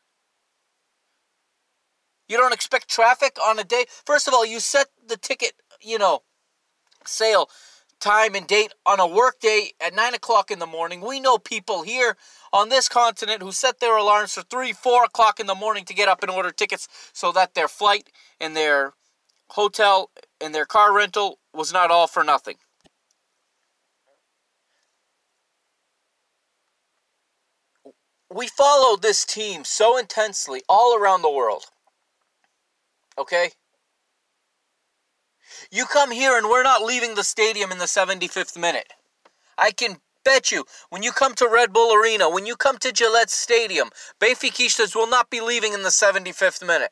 You 2.29 2.37
don't 2.37 2.53
expect 2.53 2.87
traffic 2.87 3.35
on 3.45 3.59
a 3.59 3.65
day? 3.65 3.83
First 4.05 4.29
of 4.29 4.33
all, 4.33 4.45
you 4.45 4.61
set 4.61 4.87
the 5.05 5.17
ticket, 5.17 5.51
you 5.81 5.97
know, 5.97 6.21
sale 7.05 7.49
time 7.99 8.33
and 8.33 8.47
date 8.47 8.73
on 8.85 9.01
a 9.01 9.05
work 9.05 9.41
day 9.41 9.73
at 9.85 9.93
9 9.93 10.13
o'clock 10.13 10.51
in 10.51 10.59
the 10.59 10.65
morning. 10.65 11.01
We 11.01 11.19
know 11.19 11.37
people 11.37 11.81
here 11.81 12.15
on 12.53 12.69
this 12.69 12.87
continent 12.87 13.41
who 13.41 13.51
set 13.51 13.81
their 13.81 13.97
alarms 13.97 14.35
for 14.35 14.43
3, 14.43 14.71
4 14.71 15.03
o'clock 15.03 15.41
in 15.41 15.47
the 15.47 15.53
morning 15.53 15.83
to 15.83 15.93
get 15.93 16.07
up 16.07 16.23
and 16.23 16.31
order 16.31 16.51
tickets 16.51 16.87
so 17.11 17.33
that 17.33 17.55
their 17.55 17.67
flight 17.67 18.09
and 18.39 18.55
their 18.55 18.93
hotel 19.49 20.11
and 20.39 20.55
their 20.55 20.63
car 20.65 20.93
rental 20.95 21.39
was 21.53 21.73
not 21.73 21.91
all 21.91 22.07
for 22.07 22.23
nothing. 22.23 22.55
We 28.33 28.47
followed 28.47 29.01
this 29.01 29.25
team 29.25 29.63
so 29.63 29.97
intensely 29.97 30.61
all 30.69 30.97
around 30.97 31.21
the 31.21 31.29
world. 31.29 31.65
Okay? 33.17 33.51
You 35.69 35.85
come 35.85 36.11
here 36.11 36.37
and 36.37 36.47
we're 36.47 36.63
not 36.63 36.81
leaving 36.81 37.15
the 37.15 37.23
stadium 37.23 37.71
in 37.71 37.77
the 37.77 37.85
75th 37.85 38.57
minute. 38.57 38.93
I 39.57 39.71
can 39.71 39.97
bet 40.23 40.51
you, 40.51 40.65
when 40.89 41.03
you 41.03 41.11
come 41.11 41.33
to 41.35 41.49
Red 41.51 41.73
Bull 41.73 41.93
Arena, 41.93 42.29
when 42.29 42.45
you 42.45 42.55
come 42.55 42.77
to 42.79 42.91
Gillette 42.91 43.29
Stadium, 43.29 43.89
Benfiquistas 44.19 44.95
will 44.95 45.07
not 45.07 45.29
be 45.29 45.41
leaving 45.41 45.73
in 45.73 45.83
the 45.83 45.89
75th 45.89 46.65
minute. 46.65 46.91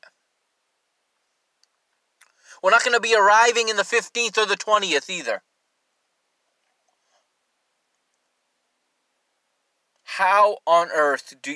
We're 2.61 2.71
not 2.71 2.83
going 2.83 2.95
to 2.95 2.99
be 2.99 3.15
arriving 3.15 3.69
in 3.69 3.77
the 3.77 3.83
15th 3.83 4.37
or 4.37 4.45
the 4.45 4.57
20th 4.57 5.09
either. 5.09 5.41
How 10.19 10.57
on 10.67 10.89
earth 10.93 11.33
do 11.41 11.55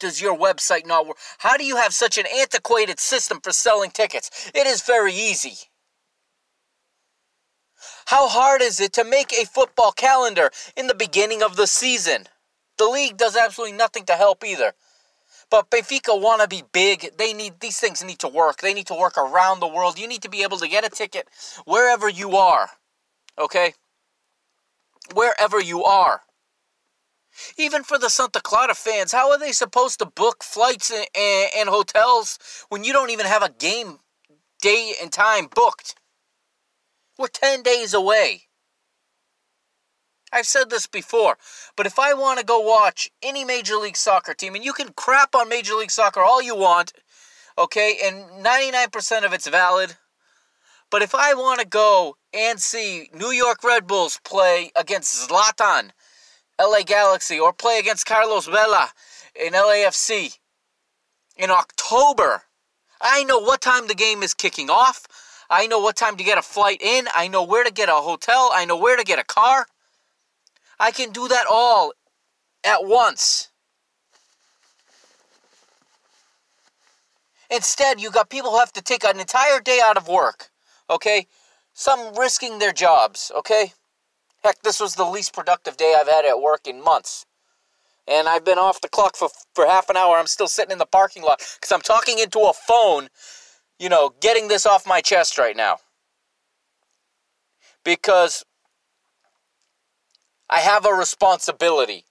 does 0.00 0.20
your 0.20 0.36
website 0.36 0.84
not 0.84 1.06
work? 1.06 1.16
How 1.38 1.56
do 1.56 1.64
you 1.64 1.76
have 1.76 1.94
such 1.94 2.18
an 2.18 2.26
antiquated 2.26 2.98
system 2.98 3.40
for 3.40 3.52
selling 3.52 3.90
tickets? 3.90 4.50
It 4.52 4.66
is 4.66 4.82
very 4.82 5.14
easy. 5.14 5.54
How 8.06 8.26
hard 8.28 8.62
is 8.62 8.80
it 8.80 8.92
to 8.94 9.04
make 9.04 9.32
a 9.32 9.46
football 9.46 9.92
calendar 9.92 10.50
in 10.76 10.88
the 10.88 10.94
beginning 10.94 11.40
of 11.40 11.54
the 11.54 11.68
season? 11.68 12.26
the 12.76 12.86
league 12.86 13.16
does 13.16 13.36
absolutely 13.36 13.76
nothing 13.76 14.04
to 14.06 14.14
help 14.14 14.44
either. 14.44 14.72
But 15.48 15.70
Benfica 15.70 16.20
want 16.20 16.42
to 16.42 16.48
be 16.48 16.64
big. 16.72 17.16
They 17.16 17.32
need 17.32 17.60
these 17.60 17.78
things 17.78 18.02
need 18.02 18.18
to 18.18 18.28
work. 18.28 18.60
They 18.60 18.74
need 18.74 18.88
to 18.88 18.94
work 18.94 19.16
around 19.16 19.60
the 19.60 19.68
world. 19.68 20.00
You 20.00 20.08
need 20.08 20.22
to 20.22 20.28
be 20.28 20.42
able 20.42 20.58
to 20.58 20.68
get 20.68 20.84
a 20.84 20.88
ticket 20.88 21.28
wherever 21.64 22.08
you 22.08 22.36
are. 22.36 22.70
Okay? 23.38 23.74
Wherever 25.14 25.60
you 25.60 25.84
are. 25.84 26.23
Even 27.56 27.82
for 27.82 27.98
the 27.98 28.08
Santa 28.08 28.40
Clara 28.40 28.74
fans, 28.74 29.12
how 29.12 29.30
are 29.30 29.38
they 29.38 29.52
supposed 29.52 29.98
to 29.98 30.06
book 30.06 30.42
flights 30.42 30.90
and, 30.90 31.06
and, 31.14 31.50
and 31.56 31.68
hotels 31.68 32.38
when 32.68 32.84
you 32.84 32.92
don't 32.92 33.10
even 33.10 33.26
have 33.26 33.42
a 33.42 33.50
game 33.50 33.98
day 34.60 34.94
and 35.00 35.12
time 35.12 35.48
booked? 35.54 35.96
We're 37.18 37.28
10 37.28 37.62
days 37.62 37.94
away. 37.94 38.42
I've 40.32 40.46
said 40.46 40.68
this 40.68 40.88
before, 40.88 41.38
but 41.76 41.86
if 41.86 41.96
I 41.96 42.12
want 42.12 42.40
to 42.40 42.44
go 42.44 42.58
watch 42.58 43.08
any 43.22 43.44
Major 43.44 43.76
League 43.76 43.96
Soccer 43.96 44.34
team, 44.34 44.56
and 44.56 44.64
you 44.64 44.72
can 44.72 44.92
crap 44.92 45.36
on 45.36 45.48
Major 45.48 45.74
League 45.74 45.92
Soccer 45.92 46.20
all 46.20 46.42
you 46.42 46.56
want, 46.56 46.92
okay, 47.56 47.98
and 48.04 48.44
99% 48.44 49.24
of 49.24 49.32
it's 49.32 49.46
valid, 49.46 49.96
but 50.90 51.02
if 51.02 51.14
I 51.14 51.34
want 51.34 51.60
to 51.60 51.66
go 51.66 52.16
and 52.32 52.60
see 52.60 53.10
New 53.14 53.30
York 53.30 53.62
Red 53.62 53.86
Bulls 53.86 54.20
play 54.24 54.72
against 54.74 55.28
Zlatan, 55.28 55.90
LA 56.60 56.82
Galaxy, 56.82 57.38
or 57.38 57.52
play 57.52 57.78
against 57.78 58.06
Carlos 58.06 58.46
Vela 58.46 58.90
in 59.34 59.52
LAFC 59.52 60.38
in 61.36 61.50
October, 61.50 62.42
I 63.00 63.24
know 63.24 63.38
what 63.38 63.60
time 63.60 63.86
the 63.86 63.94
game 63.94 64.22
is 64.22 64.34
kicking 64.34 64.70
off. 64.70 65.06
I 65.50 65.66
know 65.66 65.78
what 65.78 65.96
time 65.96 66.16
to 66.16 66.24
get 66.24 66.38
a 66.38 66.42
flight 66.42 66.80
in. 66.80 67.06
I 67.14 67.28
know 67.28 67.42
where 67.42 67.64
to 67.64 67.72
get 67.72 67.88
a 67.88 67.94
hotel. 67.94 68.50
I 68.54 68.64
know 68.64 68.76
where 68.76 68.96
to 68.96 69.04
get 69.04 69.18
a 69.18 69.24
car. 69.24 69.66
I 70.80 70.90
can 70.90 71.10
do 71.10 71.28
that 71.28 71.46
all 71.50 71.92
at 72.64 72.84
once. 72.84 73.50
Instead, 77.50 78.00
you 78.00 78.10
got 78.10 78.30
people 78.30 78.50
who 78.50 78.58
have 78.58 78.72
to 78.72 78.82
take 78.82 79.04
an 79.04 79.20
entire 79.20 79.60
day 79.60 79.80
out 79.84 79.96
of 79.96 80.08
work, 80.08 80.50
okay? 80.88 81.26
Some 81.74 82.14
risking 82.14 82.58
their 82.58 82.72
jobs, 82.72 83.30
okay? 83.36 83.74
Heck, 84.44 84.62
this 84.62 84.78
was 84.78 84.94
the 84.94 85.06
least 85.06 85.32
productive 85.32 85.78
day 85.78 85.96
I've 85.98 86.06
had 86.06 86.26
at 86.26 86.38
work 86.38 86.66
in 86.66 86.84
months. 86.84 87.24
And 88.06 88.28
I've 88.28 88.44
been 88.44 88.58
off 88.58 88.82
the 88.82 88.90
clock 88.90 89.16
for, 89.16 89.30
for 89.54 89.66
half 89.66 89.88
an 89.88 89.96
hour. 89.96 90.18
I'm 90.18 90.26
still 90.26 90.48
sitting 90.48 90.72
in 90.72 90.78
the 90.78 90.84
parking 90.84 91.22
lot 91.22 91.38
because 91.38 91.72
I'm 91.72 91.80
talking 91.80 92.18
into 92.18 92.40
a 92.40 92.52
phone, 92.52 93.08
you 93.78 93.88
know, 93.88 94.12
getting 94.20 94.48
this 94.48 94.66
off 94.66 94.86
my 94.86 95.00
chest 95.00 95.38
right 95.38 95.56
now. 95.56 95.78
Because 97.82 98.44
I 100.50 100.60
have 100.60 100.84
a 100.84 100.92
responsibility 100.92 102.04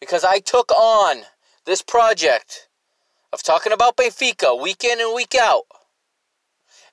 because 0.00 0.24
I 0.24 0.38
took 0.38 0.72
on 0.72 1.24
this 1.66 1.82
project 1.82 2.68
of 3.30 3.42
talking 3.42 3.72
about 3.72 3.98
Benfica 3.98 4.58
week 4.58 4.84
in 4.84 5.00
and 5.00 5.14
week 5.14 5.34
out. 5.38 5.64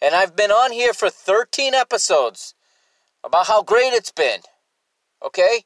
And 0.01 0.13
I've 0.13 0.35
been 0.35 0.51
on 0.51 0.73
here 0.73 0.93
for 0.93 1.09
13 1.09 1.73
episodes 1.73 2.55
about 3.23 3.47
how 3.47 3.63
great 3.63 3.93
it's 3.93 4.11
been. 4.11 4.41
Okay? 5.23 5.63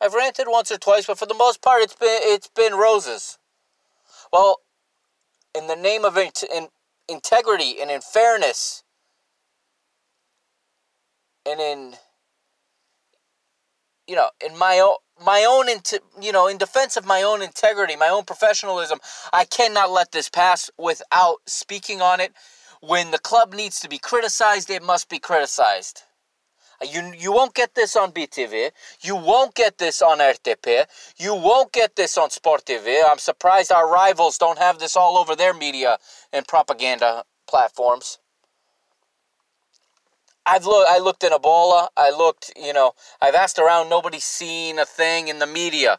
I've 0.00 0.14
ranted 0.14 0.46
once 0.48 0.70
or 0.70 0.78
twice, 0.78 1.06
but 1.06 1.18
for 1.18 1.26
the 1.26 1.34
most 1.34 1.60
part 1.60 1.82
it's 1.82 1.94
been 1.94 2.20
it's 2.22 2.48
been 2.48 2.74
roses. 2.74 3.38
Well, 4.32 4.60
in 5.54 5.66
the 5.66 5.76
name 5.76 6.04
of 6.04 6.16
in, 6.16 6.30
in 6.54 6.68
integrity 7.08 7.80
and 7.80 7.90
in 7.90 8.00
fairness 8.00 8.82
and 11.44 11.60
in 11.60 11.94
you 14.06 14.16
know, 14.16 14.30
in 14.44 14.58
my 14.58 14.78
own 14.78 14.96
my 15.24 15.44
own 15.46 15.68
into 15.68 16.00
you 16.20 16.32
know, 16.32 16.46
in 16.48 16.56
defense 16.56 16.96
of 16.96 17.04
my 17.04 17.22
own 17.22 17.42
integrity, 17.42 17.94
my 17.94 18.08
own 18.08 18.24
professionalism, 18.24 19.00
I 19.32 19.44
cannot 19.44 19.90
let 19.90 20.12
this 20.12 20.30
pass 20.30 20.70
without 20.78 21.38
speaking 21.46 22.00
on 22.00 22.20
it. 22.20 22.32
When 22.80 23.10
the 23.10 23.18
club 23.18 23.52
needs 23.52 23.78
to 23.80 23.88
be 23.90 23.98
criticized, 23.98 24.70
it 24.70 24.82
must 24.82 25.10
be 25.10 25.18
criticized. 25.18 26.04
You, 26.88 27.12
you 27.18 27.32
won't 27.32 27.54
get 27.54 27.74
this 27.74 27.94
on 27.94 28.12
BTV. 28.12 28.70
You 29.02 29.16
won't 29.16 29.54
get 29.54 29.78
this 29.78 30.00
on 30.00 30.18
RTP. 30.18 30.84
You 31.18 31.34
won't 31.34 31.72
get 31.72 31.96
this 31.96 32.16
on 32.16 32.30
Sport 32.30 32.64
TV. 32.64 33.02
I'm 33.06 33.18
surprised 33.18 33.70
our 33.70 33.90
rivals 33.90 34.38
don't 34.38 34.58
have 34.58 34.78
this 34.78 34.96
all 34.96 35.18
over 35.18 35.36
their 35.36 35.52
media 35.52 35.98
and 36.32 36.46
propaganda 36.48 37.24
platforms. 37.46 38.18
I've 40.46 40.64
looked. 40.64 40.88
I 40.90 40.98
looked 40.98 41.22
in 41.22 41.32
A 41.32 41.38
Bola. 41.38 41.90
I 41.96 42.10
looked. 42.10 42.52
You 42.56 42.72
know, 42.72 42.92
I've 43.20 43.34
asked 43.34 43.58
around. 43.58 43.90
Nobody's 43.90 44.24
seen 44.24 44.78
a 44.78 44.86
thing 44.86 45.28
in 45.28 45.38
the 45.38 45.46
media. 45.46 45.98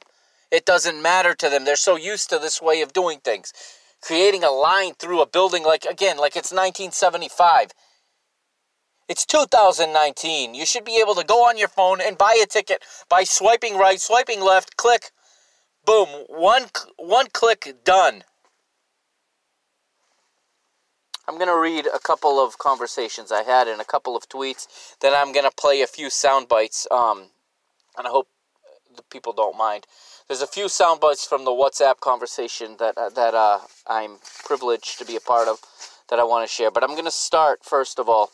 It 0.51 0.65
doesn't 0.65 1.01
matter 1.01 1.33
to 1.35 1.49
them. 1.49 1.63
They're 1.63 1.75
so 1.75 1.95
used 1.95 2.29
to 2.31 2.39
this 2.39 2.61
way 2.61 2.81
of 2.81 2.91
doing 2.91 3.19
things. 3.19 3.53
Creating 4.01 4.43
a 4.43 4.49
line 4.49 4.93
through 4.95 5.21
a 5.21 5.27
building, 5.27 5.63
like 5.63 5.85
again, 5.85 6.17
like 6.17 6.35
it's 6.35 6.51
1975. 6.51 7.71
It's 9.11 9.25
2019. 9.25 10.55
You 10.55 10.65
should 10.65 10.85
be 10.85 10.97
able 11.01 11.15
to 11.15 11.25
go 11.25 11.43
on 11.45 11.57
your 11.57 11.67
phone 11.67 11.99
and 11.99 12.17
buy 12.17 12.39
a 12.41 12.45
ticket 12.45 12.81
by 13.09 13.25
swiping 13.25 13.77
right, 13.77 13.99
swiping 13.99 14.39
left, 14.39 14.77
click, 14.77 15.11
boom, 15.85 16.07
one 16.29 16.67
one 16.95 17.27
click, 17.33 17.75
done. 17.83 18.23
I'm 21.27 21.35
going 21.35 21.49
to 21.49 21.59
read 21.59 21.87
a 21.93 21.99
couple 21.99 22.39
of 22.39 22.57
conversations 22.57 23.33
I 23.33 23.43
had 23.43 23.67
and 23.67 23.81
a 23.81 23.83
couple 23.83 24.15
of 24.15 24.29
tweets. 24.29 24.95
Then 25.01 25.13
I'm 25.13 25.33
going 25.33 25.43
to 25.43 25.51
play 25.57 25.81
a 25.81 25.87
few 25.87 26.09
sound 26.09 26.47
bites, 26.47 26.87
um, 26.89 27.31
and 27.97 28.07
I 28.07 28.11
hope 28.11 28.29
the 28.95 29.03
people 29.03 29.33
don't 29.33 29.57
mind. 29.57 29.87
There's 30.29 30.41
a 30.41 30.47
few 30.47 30.69
sound 30.69 31.01
bites 31.01 31.25
from 31.25 31.43
the 31.43 31.51
WhatsApp 31.51 31.99
conversation 31.99 32.77
that 32.79 32.97
uh, 32.97 33.09
that 33.09 33.33
uh, 33.33 33.59
I'm 33.87 34.19
privileged 34.45 34.99
to 34.99 35.05
be 35.05 35.17
a 35.17 35.19
part 35.19 35.49
of 35.49 35.59
that 36.09 36.17
I 36.17 36.23
want 36.23 36.47
to 36.47 36.53
share. 36.53 36.71
But 36.71 36.85
I'm 36.85 36.91
going 36.91 37.03
to 37.03 37.11
start 37.11 37.65
first 37.65 37.99
of 37.99 38.07
all 38.07 38.31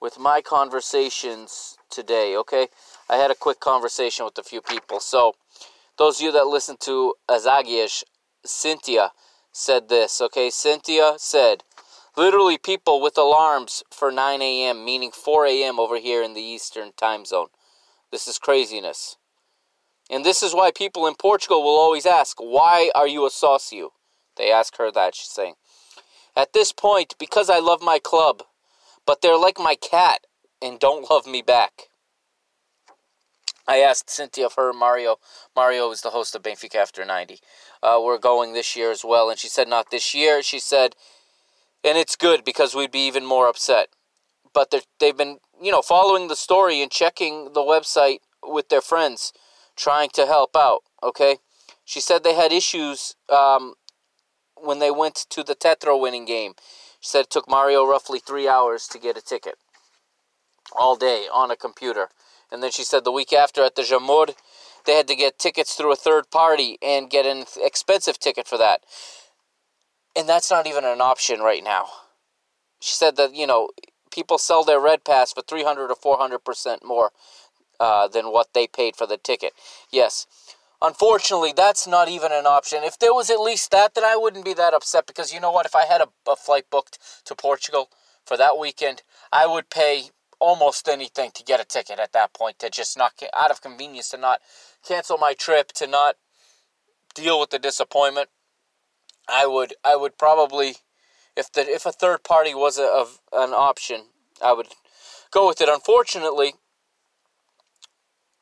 with 0.00 0.18
my 0.18 0.40
conversations 0.40 1.76
today. 1.90 2.36
Okay, 2.36 2.68
I 3.08 3.16
had 3.16 3.30
a 3.30 3.34
quick 3.34 3.60
conversation 3.60 4.24
with 4.24 4.38
a 4.38 4.42
few 4.42 4.60
people. 4.60 5.00
So 5.00 5.34
those 5.98 6.18
of 6.18 6.24
you 6.24 6.32
that 6.32 6.46
listen 6.46 6.76
to 6.80 7.14
Azagiash, 7.28 8.04
Cynthia 8.44 9.12
said 9.52 9.88
this, 9.88 10.20
okay? 10.20 10.50
Cynthia 10.50 11.14
said, 11.16 11.62
literally 12.16 12.58
people 12.58 13.00
with 13.00 13.16
alarms 13.16 13.82
for 13.90 14.12
9 14.12 14.42
a.m., 14.42 14.84
meaning 14.84 15.10
4 15.10 15.46
a.m. 15.46 15.80
over 15.80 15.98
here 15.98 16.22
in 16.22 16.34
the 16.34 16.42
Eastern 16.42 16.92
time 16.96 17.24
zone. 17.24 17.48
This 18.12 18.28
is 18.28 18.38
craziness. 18.38 19.16
And 20.10 20.24
this 20.24 20.42
is 20.42 20.54
why 20.54 20.70
people 20.70 21.06
in 21.06 21.14
Portugal 21.14 21.62
will 21.62 21.80
always 21.80 22.06
ask, 22.06 22.38
why 22.38 22.90
are 22.94 23.08
you 23.08 23.26
a 23.26 23.30
socio? 23.30 23.92
They 24.36 24.52
ask 24.52 24.76
her 24.76 24.92
that, 24.92 25.14
she's 25.14 25.30
saying. 25.30 25.54
At 26.36 26.52
this 26.52 26.70
point, 26.70 27.14
because 27.18 27.48
I 27.48 27.58
love 27.58 27.80
my 27.82 27.98
club, 27.98 28.42
but 29.06 29.22
they're 29.22 29.38
like 29.38 29.58
my 29.58 29.76
cat 29.76 30.26
and 30.60 30.78
don't 30.78 31.10
love 31.10 31.26
me 31.26 31.42
back. 31.42 31.88
I 33.68 33.78
asked 33.78 34.10
Cynthia 34.10 34.46
if 34.46 34.54
her 34.54 34.72
Mario 34.72 35.16
Mario 35.54 35.90
is 35.90 36.00
the 36.00 36.10
host 36.10 36.34
of 36.34 36.42
Benfica 36.42 36.76
After 36.76 37.04
90. 37.04 37.40
Uh, 37.82 38.00
we're 38.02 38.18
going 38.18 38.52
this 38.52 38.76
year 38.76 38.90
as 38.90 39.04
well, 39.04 39.28
and 39.28 39.38
she 39.38 39.48
said 39.48 39.68
not 39.68 39.90
this 39.90 40.14
year. 40.14 40.42
She 40.42 40.58
said, 40.58 40.94
and 41.82 41.98
it's 41.98 42.16
good 42.16 42.44
because 42.44 42.74
we'd 42.74 42.92
be 42.92 43.06
even 43.06 43.24
more 43.24 43.48
upset. 43.48 43.88
But 44.54 44.72
they've 45.00 45.16
been, 45.16 45.38
you 45.60 45.72
know, 45.72 45.82
following 45.82 46.28
the 46.28 46.36
story 46.36 46.80
and 46.80 46.90
checking 46.90 47.52
the 47.52 47.60
website 47.60 48.18
with 48.42 48.68
their 48.68 48.80
friends, 48.80 49.32
trying 49.76 50.10
to 50.14 50.26
help 50.26 50.56
out. 50.56 50.80
Okay, 51.02 51.38
she 51.84 52.00
said 52.00 52.22
they 52.22 52.34
had 52.34 52.52
issues 52.52 53.16
um, 53.28 53.74
when 54.56 54.78
they 54.78 54.90
went 54.90 55.26
to 55.30 55.42
the 55.42 55.54
Tetra 55.54 56.00
winning 56.00 56.24
game. 56.24 56.54
Said 57.06 57.26
it 57.26 57.30
took 57.30 57.48
Mario 57.48 57.86
roughly 57.86 58.18
three 58.18 58.48
hours 58.48 58.88
to 58.88 58.98
get 58.98 59.16
a 59.16 59.22
ticket, 59.22 59.54
all 60.76 60.96
day 60.96 61.26
on 61.32 61.52
a 61.52 61.56
computer. 61.56 62.08
And 62.50 62.64
then 62.64 62.72
she 62.72 62.82
said 62.82 63.04
the 63.04 63.12
week 63.12 63.32
after 63.32 63.62
at 63.62 63.76
the 63.76 63.82
Jamor, 63.82 64.34
they 64.86 64.96
had 64.96 65.06
to 65.06 65.14
get 65.14 65.38
tickets 65.38 65.74
through 65.74 65.92
a 65.92 65.96
third 65.96 66.32
party 66.32 66.78
and 66.82 67.08
get 67.08 67.24
an 67.24 67.44
expensive 67.58 68.18
ticket 68.18 68.48
for 68.48 68.58
that. 68.58 68.80
And 70.16 70.28
that's 70.28 70.50
not 70.50 70.66
even 70.66 70.84
an 70.84 71.00
option 71.00 71.38
right 71.38 71.62
now. 71.62 71.86
She 72.80 72.94
said 72.94 73.14
that, 73.16 73.36
you 73.36 73.46
know, 73.46 73.70
people 74.10 74.36
sell 74.36 74.64
their 74.64 74.80
Red 74.80 75.04
Pass 75.04 75.32
for 75.32 75.42
300 75.42 75.92
or 75.92 76.18
400% 76.18 76.78
more 76.84 77.12
uh, 77.78 78.08
than 78.08 78.32
what 78.32 78.52
they 78.52 78.66
paid 78.66 78.96
for 78.96 79.06
the 79.06 79.16
ticket. 79.16 79.52
Yes. 79.92 80.26
Unfortunately, 80.82 81.52
that's 81.56 81.86
not 81.86 82.08
even 82.08 82.32
an 82.32 82.46
option. 82.46 82.84
If 82.84 82.98
there 82.98 83.14
was 83.14 83.30
at 83.30 83.40
least 83.40 83.70
that, 83.70 83.94
then 83.94 84.04
I 84.04 84.16
wouldn't 84.16 84.44
be 84.44 84.54
that 84.54 84.74
upset 84.74 85.06
because 85.06 85.32
you 85.32 85.40
know 85.40 85.50
what? 85.50 85.66
If 85.66 85.74
I 85.74 85.86
had 85.86 86.00
a, 86.00 86.08
a 86.30 86.36
flight 86.36 86.64
booked 86.70 86.98
to 87.24 87.34
Portugal 87.34 87.88
for 88.26 88.36
that 88.36 88.58
weekend, 88.58 89.02
I 89.32 89.46
would 89.46 89.70
pay 89.70 90.10
almost 90.38 90.88
anything 90.88 91.30
to 91.34 91.42
get 91.42 91.60
a 91.60 91.64
ticket 91.64 91.98
at 91.98 92.12
that 92.12 92.34
point 92.34 92.58
to 92.58 92.70
just 92.70 92.96
not 92.96 93.12
out 93.34 93.50
of 93.50 93.62
convenience 93.62 94.10
to 94.10 94.16
not 94.16 94.40
cancel 94.86 95.18
my 95.18 95.32
trip 95.32 95.72
to 95.72 95.86
not 95.86 96.16
deal 97.14 97.40
with 97.40 97.50
the 97.50 97.58
disappointment 97.58 98.28
i 99.28 99.46
would 99.46 99.74
i 99.84 99.96
would 99.96 100.18
probably 100.18 100.76
if 101.36 101.50
the 101.52 101.62
if 101.62 101.86
a 101.86 101.92
third 101.92 102.22
party 102.22 102.54
was 102.54 102.78
a, 102.78 102.84
of 102.84 103.20
an 103.32 103.50
option 103.54 104.02
i 104.42 104.52
would 104.52 104.68
go 105.30 105.48
with 105.48 105.60
it 105.60 105.68
unfortunately 105.68 106.54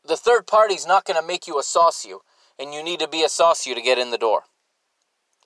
the 0.06 0.16
third 0.16 0.46
party's 0.46 0.86
not 0.86 1.04
going 1.04 1.20
to 1.20 1.26
make 1.26 1.46
you 1.46 1.58
a 1.58 1.62
sócio, 1.62 2.18
and 2.58 2.74
you 2.74 2.82
need 2.82 3.00
to 3.00 3.08
be 3.08 3.22
a 3.22 3.28
sócio 3.28 3.74
to 3.74 3.82
get 3.82 3.98
in 3.98 4.10
the 4.10 4.18
door. 4.18 4.42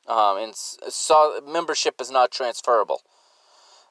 Um, 0.07 0.39
and 0.39 0.55
so 0.55 1.41
membership 1.47 2.01
is 2.01 2.11
not 2.11 2.31
transferable. 2.31 3.03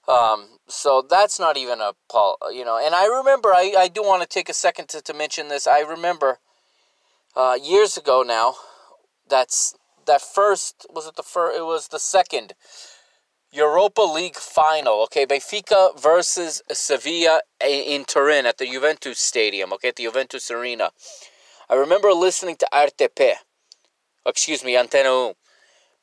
Um, 0.07 0.59
so 0.67 1.05
that's 1.07 1.39
not 1.39 1.57
even 1.57 1.79
a 1.81 1.93
you 2.51 2.63
know. 2.65 2.79
And 2.81 2.95
I 2.95 3.05
remember, 3.05 3.49
I, 3.49 3.73
I 3.77 3.87
do 3.87 4.01
want 4.01 4.21
to 4.21 4.27
take 4.27 4.49
a 4.49 4.53
second 4.53 4.87
to, 4.89 5.01
to 5.01 5.13
mention 5.13 5.49
this. 5.49 5.67
I 5.67 5.81
remember 5.81 6.39
uh, 7.35 7.57
years 7.61 7.97
ago 7.97 8.23
now. 8.25 8.55
That's 9.29 9.75
that 10.05 10.21
first 10.21 10.87
was 10.89 11.05
it 11.05 11.17
the 11.17 11.23
first? 11.23 11.57
It 11.57 11.65
was 11.65 11.89
the 11.89 11.99
second 11.99 12.53
Europa 13.57 14.01
League 14.01 14.37
final. 14.37 15.03
Okay, 15.03 15.25
Benfica 15.25 15.99
versus 15.99 16.61
Sevilla 16.71 17.41
eh, 17.59 17.83
in 17.87 18.05
Turin 18.05 18.45
at 18.45 18.59
the 18.59 18.67
Juventus 18.67 19.19
Stadium. 19.19 19.73
Okay, 19.73 19.89
at 19.89 19.95
the 19.95 20.03
Juventus 20.03 20.51
Arena. 20.51 20.91
I 21.69 21.75
remember 21.75 22.11
listening 22.11 22.55
to 22.57 22.67
RTP. 22.71 23.33
Oh, 24.25 24.29
excuse 24.29 24.63
me, 24.63 24.75
Antena 24.75 25.33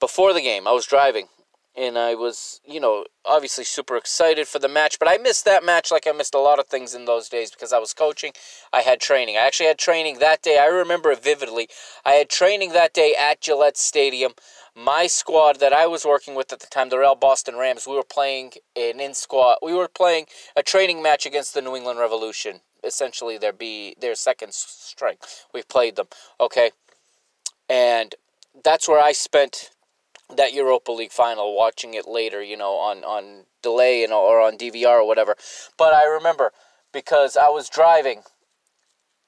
before 0.00 0.34
the 0.34 0.42
game. 0.42 0.66
I 0.66 0.72
was 0.72 0.86
driving 0.86 1.28
and 1.76 1.98
I 1.98 2.14
was, 2.14 2.60
you 2.66 2.78
know, 2.78 3.04
obviously 3.24 3.64
super 3.64 3.96
excited 3.96 4.46
for 4.46 4.58
the 4.58 4.68
match, 4.68 4.98
but 4.98 5.08
I 5.08 5.16
missed 5.16 5.44
that 5.44 5.64
match 5.64 5.90
like 5.90 6.06
I 6.06 6.12
missed 6.12 6.34
a 6.34 6.38
lot 6.38 6.58
of 6.58 6.66
things 6.66 6.94
in 6.94 7.04
those 7.04 7.28
days 7.28 7.50
because 7.50 7.72
I 7.72 7.78
was 7.78 7.92
coaching. 7.92 8.32
I 8.72 8.82
had 8.82 9.00
training. 9.00 9.36
I 9.36 9.46
actually 9.46 9.66
had 9.66 9.78
training 9.78 10.18
that 10.18 10.42
day. 10.42 10.58
I 10.60 10.66
remember 10.66 11.10
it 11.10 11.22
vividly. 11.22 11.68
I 12.04 12.12
had 12.12 12.28
training 12.28 12.72
that 12.72 12.94
day 12.94 13.14
at 13.18 13.40
Gillette 13.40 13.76
Stadium. 13.76 14.32
My 14.76 15.06
squad 15.06 15.60
that 15.60 15.72
I 15.72 15.86
was 15.86 16.04
working 16.04 16.34
with 16.34 16.52
at 16.52 16.58
the 16.58 16.66
time, 16.66 16.88
the 16.88 16.98
Real 16.98 17.14
Boston 17.14 17.54
Rams, 17.54 17.86
we 17.86 17.94
were 17.94 18.02
playing 18.02 18.54
an 18.74 18.98
in 18.98 19.14
squad. 19.14 19.58
We 19.62 19.72
were 19.72 19.86
playing 19.86 20.26
a 20.56 20.64
training 20.64 21.00
match 21.00 21.26
against 21.26 21.54
the 21.54 21.62
New 21.62 21.76
England 21.76 22.00
Revolution. 22.00 22.60
Essentially, 22.82 23.38
their 23.38 23.52
be 23.52 23.94
their 24.00 24.16
second 24.16 24.52
strength. 24.52 25.46
We 25.54 25.62
played 25.62 25.94
them, 25.94 26.08
okay, 26.40 26.72
and 27.68 28.16
that's 28.64 28.88
where 28.88 29.00
I 29.00 29.12
spent 29.12 29.70
that 30.34 30.52
Europa 30.52 30.90
League 30.90 31.12
final, 31.12 31.56
watching 31.56 31.94
it 31.94 32.08
later, 32.08 32.42
you 32.42 32.56
know, 32.56 32.72
on 32.74 33.04
on 33.04 33.44
delay 33.62 34.02
and 34.02 34.12
or 34.12 34.40
on 34.40 34.58
DVR 34.58 35.00
or 35.00 35.06
whatever. 35.06 35.36
But 35.78 35.94
I 35.94 36.04
remember 36.04 36.50
because 36.92 37.36
I 37.36 37.48
was 37.48 37.68
driving, 37.68 38.22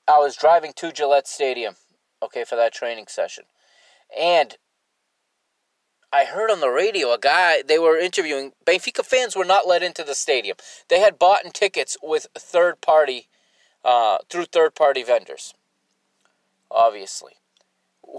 I 0.09 0.19
was 0.19 0.37
driving 0.37 0.73
to 0.77 0.93
Gillette 0.93 1.29
Stadium, 1.29 1.77
okay, 2.21 2.45
for 2.45 2.57
that 2.57 2.75
training 2.75 3.07
session, 3.09 3.45
and 4.19 4.57
I 6.13 6.25
heard 6.25 6.51
on 6.51 6.61
the 6.61 6.71
radio 6.71 7.13
a 7.13 7.19
guy 7.19 7.63
they 7.63 7.79
were 7.79 7.99
interviewing. 7.99 8.53
Benfica 8.65 9.05
fans 9.05 9.37
were 9.37 9.45
not 9.45 9.67
let 9.67 9.83
into 9.83 10.05
the 10.05 10.15
stadium. 10.15 10.57
They 10.89 11.01
had 11.01 11.19
bought 11.19 11.45
in 11.45 11.51
tickets 11.51 11.97
with 12.03 12.29
third 12.37 12.81
party, 12.81 13.29
uh, 13.85 14.19
through 14.31 14.47
third 14.47 14.75
party 14.75 15.03
vendors. 15.03 15.55
Obviously, 16.71 17.35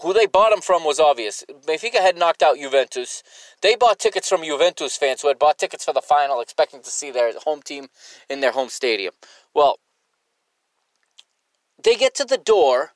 who 0.02 0.14
they 0.14 0.26
bought 0.26 0.52
them 0.52 0.62
from 0.62 0.84
was 0.84 1.00
obvious. 1.00 1.44
Benfica 1.66 2.00
had 2.00 2.18
knocked 2.18 2.44
out 2.44 2.58
Juventus. 2.58 3.24
They 3.62 3.76
bought 3.76 4.00
tickets 4.00 4.30
from 4.30 4.44
Juventus 4.44 4.98
fans 4.98 5.22
who 5.22 5.28
had 5.28 5.40
bought 5.40 5.58
tickets 5.58 5.86
for 5.86 5.94
the 5.94 6.02
final, 6.02 6.42
expecting 6.42 6.82
to 6.84 6.90
see 6.90 7.12
their 7.12 7.32
home 7.40 7.62
team 7.62 7.88
in 8.30 8.42
their 8.42 8.52
home 8.52 8.70
stadium. 8.70 9.14
Well, 9.54 9.80
they 11.82 11.96
get 11.96 12.16
to 12.16 12.26
the 12.26 12.38
door, 12.38 12.92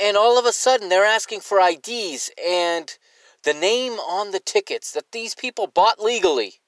and 0.00 0.16
all 0.16 0.38
of 0.38 0.46
a 0.46 0.52
sudden 0.52 0.88
they're 0.88 1.04
asking 1.04 1.40
for 1.40 1.60
IDs, 1.60 2.30
and 2.44 2.96
the 3.44 3.54
name 3.54 3.92
on 3.94 4.32
the 4.32 4.40
tickets 4.40 4.90
that 4.92 5.12
these 5.12 5.34
people 5.34 5.66
bought 5.66 6.00
legally 6.00 6.60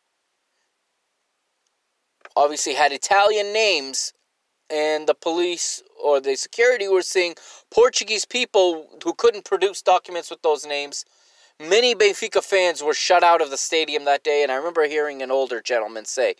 obviously 2.37 2.75
had 2.75 2.93
Italian 2.93 3.53
names, 3.53 4.13
and 4.69 5.07
the 5.07 5.15
police 5.15 5.83
or 6.03 6.21
the 6.21 6.37
security 6.37 6.87
were 6.87 7.03
seeing 7.03 7.35
Portuguese 7.71 8.27
people 8.27 8.89
who 9.03 9.15
couldn't 9.15 9.45
produce 9.45 9.81
documents 9.81 10.31
with 10.31 10.43
those 10.43 10.67
names. 10.67 11.05
Many 11.59 11.95
Benfica 11.95 12.45
fans 12.45 12.83
were 12.83 12.93
shut 12.93 13.25
out 13.25 13.41
of 13.41 13.49
the 13.49 13.57
stadium 13.57 14.05
that 14.05 14.23
day, 14.23 14.43
and 14.43 14.53
I 14.53 14.57
remember 14.57 14.87
hearing 14.87 15.23
an 15.23 15.31
older 15.31 15.63
gentleman 15.63 16.05
say, 16.05 16.35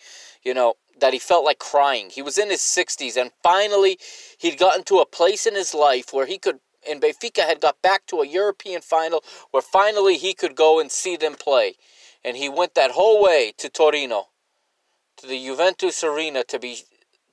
you 0.45 0.53
know, 0.53 0.75
that 1.01 1.15
he 1.15 1.19
felt 1.19 1.45
like 1.45 1.59
crying. 1.59 2.11
He 2.11 2.21
was 2.21 2.37
in 2.37 2.51
his 2.51 2.61
60s, 2.61 3.17
and 3.17 3.31
finally 3.43 3.99
he'd 4.39 4.59
gotten 4.59 4.85
to 4.85 4.99
a 4.99 5.07
place 5.07 5.47
in 5.47 5.55
his 5.55 5.73
life 5.73 6.13
where 6.13 6.27
he 6.27 6.37
could, 6.37 6.59
and 6.89 7.01
Benfica 7.01 7.41
had 7.41 7.61
got 7.61 7.83
back 7.83 8.07
to 8.07 8.21
a 8.21 8.27
European 8.27 8.81
final 8.81 9.23
where 9.51 9.63
finally 9.63 10.17
he 10.17 10.35
could 10.35 10.55
go 10.55 10.81
and 10.81 10.91
see 10.91 11.17
them 11.17 11.35
play. 11.35 11.75
And 12.25 12.37
he 12.37 12.49
went 12.49 12.75
that 12.75 12.93
whole 12.93 13.23
way 13.23 13.53
to 13.59 13.69
Torino, 13.69 14.29
to 15.19 15.27
the 15.27 15.43
Juventus 15.45 16.03
Arena 16.03 16.45
to 16.45 16.59
be 16.59 16.79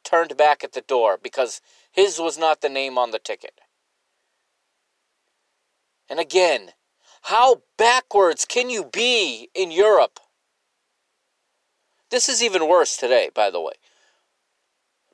turned 0.03 0.37
back 0.37 0.63
at 0.63 0.73
the 0.73 0.81
door 0.81 1.17
because 1.21 1.61
his 1.91 2.19
was 2.19 2.37
not 2.37 2.61
the 2.61 2.69
name 2.69 2.97
on 2.97 3.11
the 3.11 3.19
ticket. 3.19 3.61
And 6.09 6.19
again, 6.19 6.71
how 7.23 7.63
backwards 7.77 8.45
can 8.45 8.69
you 8.69 8.83
be 8.83 9.49
in 9.55 9.71
Europe? 9.71 10.19
This 12.11 12.29
is 12.29 12.43
even 12.43 12.67
worse 12.67 12.97
today, 12.97 13.31
by 13.33 13.49
the 13.49 13.61
way. 13.61 13.73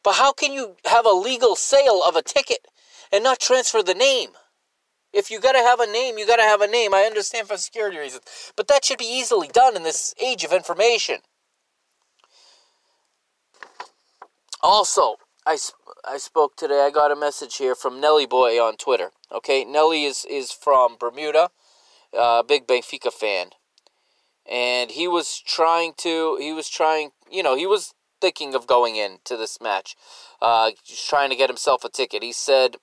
But 0.04 0.16
how 0.16 0.34
can 0.34 0.52
you 0.52 0.76
have 0.86 1.06
a 1.06 1.16
legal 1.16 1.56
sale 1.56 2.02
of 2.06 2.16
a 2.16 2.22
ticket 2.22 2.68
and 3.12 3.24
not 3.24 3.40
transfer 3.40 3.82
the 3.82 3.94
name? 3.94 4.32
If 5.12 5.32
you 5.32 5.40
got 5.40 5.54
to 5.54 5.60
have 5.60 5.80
a 5.80 5.92
name, 5.92 6.18
you 6.18 6.28
got 6.28 6.36
to 6.36 6.44
have 6.44 6.62
a 6.62 6.68
name. 6.68 6.94
I 6.94 7.02
understand 7.02 7.48
for 7.48 7.58
security 7.58 7.98
reasons. 7.98 8.24
But 8.56 8.68
that 8.68 8.86
should 8.86 9.00
be 9.00 9.06
easily 9.06 9.48
done 9.48 9.76
in 9.76 9.84
this 9.84 10.14
age 10.24 10.44
of 10.44 10.54
information. 10.54 11.18
Also, 14.62 15.16
I, 15.48 15.58
I 16.06 16.18
spoke 16.18 16.56
today. 16.56 16.86
I 16.86 16.92
got 16.92 17.12
a 17.12 17.16
message 17.16 17.58
here 17.58 17.74
from 17.74 18.00
Nelly 18.00 18.28
Boy 18.28 18.60
on 18.60 18.78
Twitter. 18.78 19.12
Okay, 19.32 19.66
Nelly 19.66 20.04
is, 20.04 20.26
is 20.30 20.52
from 20.52 20.96
Bermuda, 21.00 21.50
uh, 22.18 22.44
big 22.44 22.68
Benfica 22.68 23.12
fan. 23.12 23.48
And 24.50 24.92
he 24.92 25.08
was 25.08 25.42
trying 25.46 25.94
to, 25.98 26.38
he 26.40 26.54
was 26.54 26.70
trying, 26.70 27.12
you 27.32 27.42
know, 27.42 27.56
he 27.56 27.66
was 27.66 27.94
thinking 28.22 28.54
of 28.54 28.68
going 28.68 28.96
into 28.96 29.38
this 29.38 29.60
match. 29.62 29.96
Uh, 30.42 30.72
trying 31.08 31.30
to 31.30 31.36
get 31.36 31.50
himself 31.50 31.84
a 31.84 31.90
ticket. 31.90 32.22
He 32.22 32.32
said, 32.32 32.78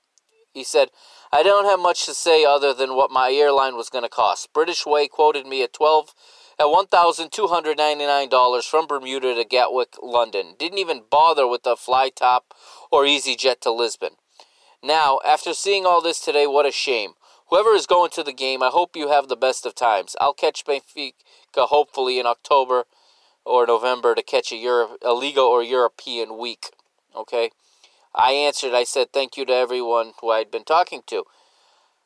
he 0.56 0.64
said, 0.64 0.88
I 1.30 1.42
don't 1.42 1.66
have 1.66 1.78
much 1.78 2.06
to 2.06 2.14
say 2.14 2.46
other 2.46 2.72
than 2.72 2.96
what 2.96 3.10
my 3.10 3.30
airline 3.30 3.76
was 3.76 3.90
going 3.90 4.04
to 4.04 4.08
cost. 4.08 4.54
British 4.54 4.86
Way 4.86 5.06
quoted 5.06 5.46
me 5.46 5.62
at 5.62 5.74
12 5.74 6.14
at 6.58 6.64
$1,299 6.64 8.64
from 8.64 8.86
Bermuda 8.86 9.34
to 9.34 9.44
Gatwick, 9.44 9.96
London. 10.02 10.54
Didn't 10.58 10.78
even 10.78 11.02
bother 11.10 11.46
with 11.46 11.64
the 11.64 11.76
fly 11.76 12.08
top 12.08 12.54
or 12.90 13.02
EasyJet 13.02 13.60
to 13.60 13.70
Lisbon. 13.70 14.12
Now, 14.82 15.20
after 15.26 15.52
seeing 15.52 15.84
all 15.84 16.00
this 16.00 16.20
today, 16.20 16.46
what 16.46 16.64
a 16.64 16.72
shame. 16.72 17.12
Whoever 17.50 17.74
is 17.74 17.86
going 17.86 18.10
to 18.12 18.22
the 18.22 18.32
game, 18.32 18.62
I 18.62 18.68
hope 18.68 18.96
you 18.96 19.08
have 19.08 19.28
the 19.28 19.36
best 19.36 19.66
of 19.66 19.74
times. 19.74 20.16
I'll 20.22 20.32
catch 20.32 20.64
Benfica 20.64 21.12
hopefully 21.54 22.18
in 22.18 22.24
October 22.24 22.84
or 23.44 23.66
November 23.66 24.14
to 24.14 24.22
catch 24.22 24.52
a, 24.52 24.56
Euro- 24.56 24.96
a 25.02 25.12
Liga 25.12 25.42
or 25.42 25.62
European 25.62 26.38
week. 26.38 26.70
Okay? 27.14 27.50
I 28.16 28.32
answered, 28.32 28.72
I 28.72 28.84
said 28.84 29.12
thank 29.12 29.36
you 29.36 29.44
to 29.44 29.52
everyone 29.52 30.12
who 30.20 30.30
I'd 30.30 30.50
been 30.50 30.64
talking 30.64 31.02
to. 31.08 31.24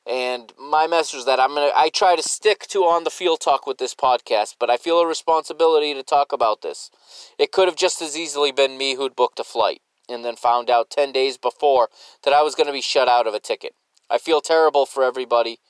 And 0.06 0.52
my 0.58 0.86
message 0.86 1.20
is 1.20 1.26
that 1.26 1.38
I'm 1.38 1.54
gonna 1.54 1.70
I 1.76 1.88
try 1.88 2.16
to 2.16 2.22
stick 2.22 2.66
to 2.68 2.80
on 2.80 3.04
the 3.04 3.10
field 3.10 3.40
talk 3.40 3.66
with 3.66 3.78
this 3.78 3.94
podcast, 3.94 4.56
but 4.58 4.68
I 4.70 4.76
feel 4.76 4.98
a 4.98 5.06
responsibility 5.06 5.94
to 5.94 6.02
talk 6.02 6.32
about 6.32 6.62
this. 6.62 6.90
It 7.38 7.52
could 7.52 7.68
have 7.68 7.76
just 7.76 8.02
as 8.02 8.16
easily 8.16 8.50
been 8.50 8.76
me 8.76 8.96
who'd 8.96 9.14
booked 9.14 9.38
a 9.38 9.44
flight 9.44 9.82
and 10.08 10.24
then 10.24 10.34
found 10.34 10.68
out 10.68 10.90
10 10.90 11.12
days 11.12 11.38
before 11.38 11.88
that 12.24 12.34
I 12.34 12.42
was 12.42 12.56
going 12.56 12.66
to 12.66 12.72
be 12.72 12.80
shut 12.80 13.08
out 13.08 13.28
of 13.28 13.34
a 13.34 13.40
ticket. 13.40 13.74
I 14.10 14.18
feel 14.18 14.40
terrible 14.40 14.86
for 14.86 15.04
everybody. 15.04 15.60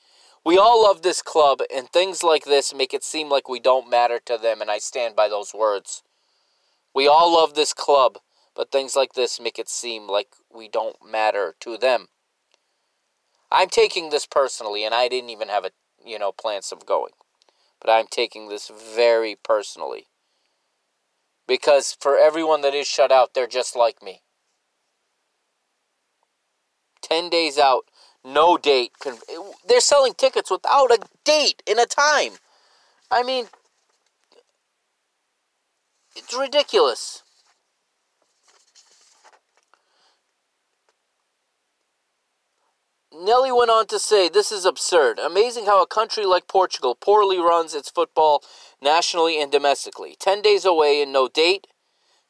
We 0.43 0.57
all 0.57 0.81
love 0.81 1.03
this 1.03 1.21
club, 1.21 1.61
and 1.73 1.87
things 1.87 2.23
like 2.23 2.45
this 2.45 2.73
make 2.73 2.95
it 2.95 3.03
seem 3.03 3.29
like 3.29 3.47
we 3.47 3.59
don't 3.59 3.89
matter 3.89 4.19
to 4.25 4.39
them, 4.41 4.59
and 4.59 4.71
I 4.71 4.79
stand 4.79 5.15
by 5.15 5.29
those 5.29 5.53
words. 5.53 6.01
We 6.95 7.07
all 7.07 7.31
love 7.31 7.53
this 7.53 7.73
club, 7.73 8.17
but 8.55 8.71
things 8.71 8.95
like 8.95 9.13
this 9.13 9.39
make 9.39 9.59
it 9.59 9.69
seem 9.69 10.07
like 10.07 10.29
we 10.53 10.67
don't 10.67 10.97
matter 11.09 11.55
to 11.61 11.77
them. 11.77 12.07
I'm 13.51 13.69
taking 13.69 14.09
this 14.09 14.25
personally, 14.25 14.85
and 14.85 14.95
I 14.95 15.07
didn't 15.07 15.29
even 15.29 15.49
have 15.49 15.65
a 15.65 15.71
you 16.05 16.17
know 16.17 16.31
plans 16.31 16.71
of 16.71 16.85
going, 16.85 17.13
but 17.79 17.91
I'm 17.91 18.07
taking 18.09 18.49
this 18.49 18.69
very 18.69 19.35
personally 19.35 20.07
because 21.47 21.97
for 21.99 22.17
everyone 22.17 22.61
that 22.61 22.73
is 22.73 22.87
shut 22.87 23.11
out, 23.11 23.33
they're 23.33 23.45
just 23.45 23.75
like 23.75 24.01
me. 24.01 24.21
Ten 27.01 27.29
days 27.29 27.57
out, 27.57 27.85
no 28.23 28.57
date. 28.57 28.91
They're 29.67 29.81
selling 29.81 30.13
tickets 30.13 30.49
without 30.49 30.91
a 30.91 30.99
date 31.25 31.61
and 31.67 31.77
a 31.77 31.85
time. 31.85 32.33
I 33.11 33.23
mean, 33.23 33.47
it's 36.15 36.33
ridiculous. 36.33 37.23
Nelly 43.13 43.51
went 43.51 43.69
on 43.69 43.87
to 43.87 43.99
say, 43.99 44.29
This 44.29 44.51
is 44.51 44.65
absurd. 44.65 45.19
Amazing 45.19 45.65
how 45.65 45.81
a 45.81 45.87
country 45.87 46.25
like 46.25 46.47
Portugal 46.47 46.95
poorly 46.95 47.39
runs 47.39 47.73
its 47.73 47.89
football 47.89 48.43
nationally 48.81 49.41
and 49.41 49.51
domestically. 49.51 50.15
Ten 50.19 50.41
days 50.41 50.63
away 50.65 51.01
and 51.01 51.11
no 51.11 51.27
date. 51.27 51.67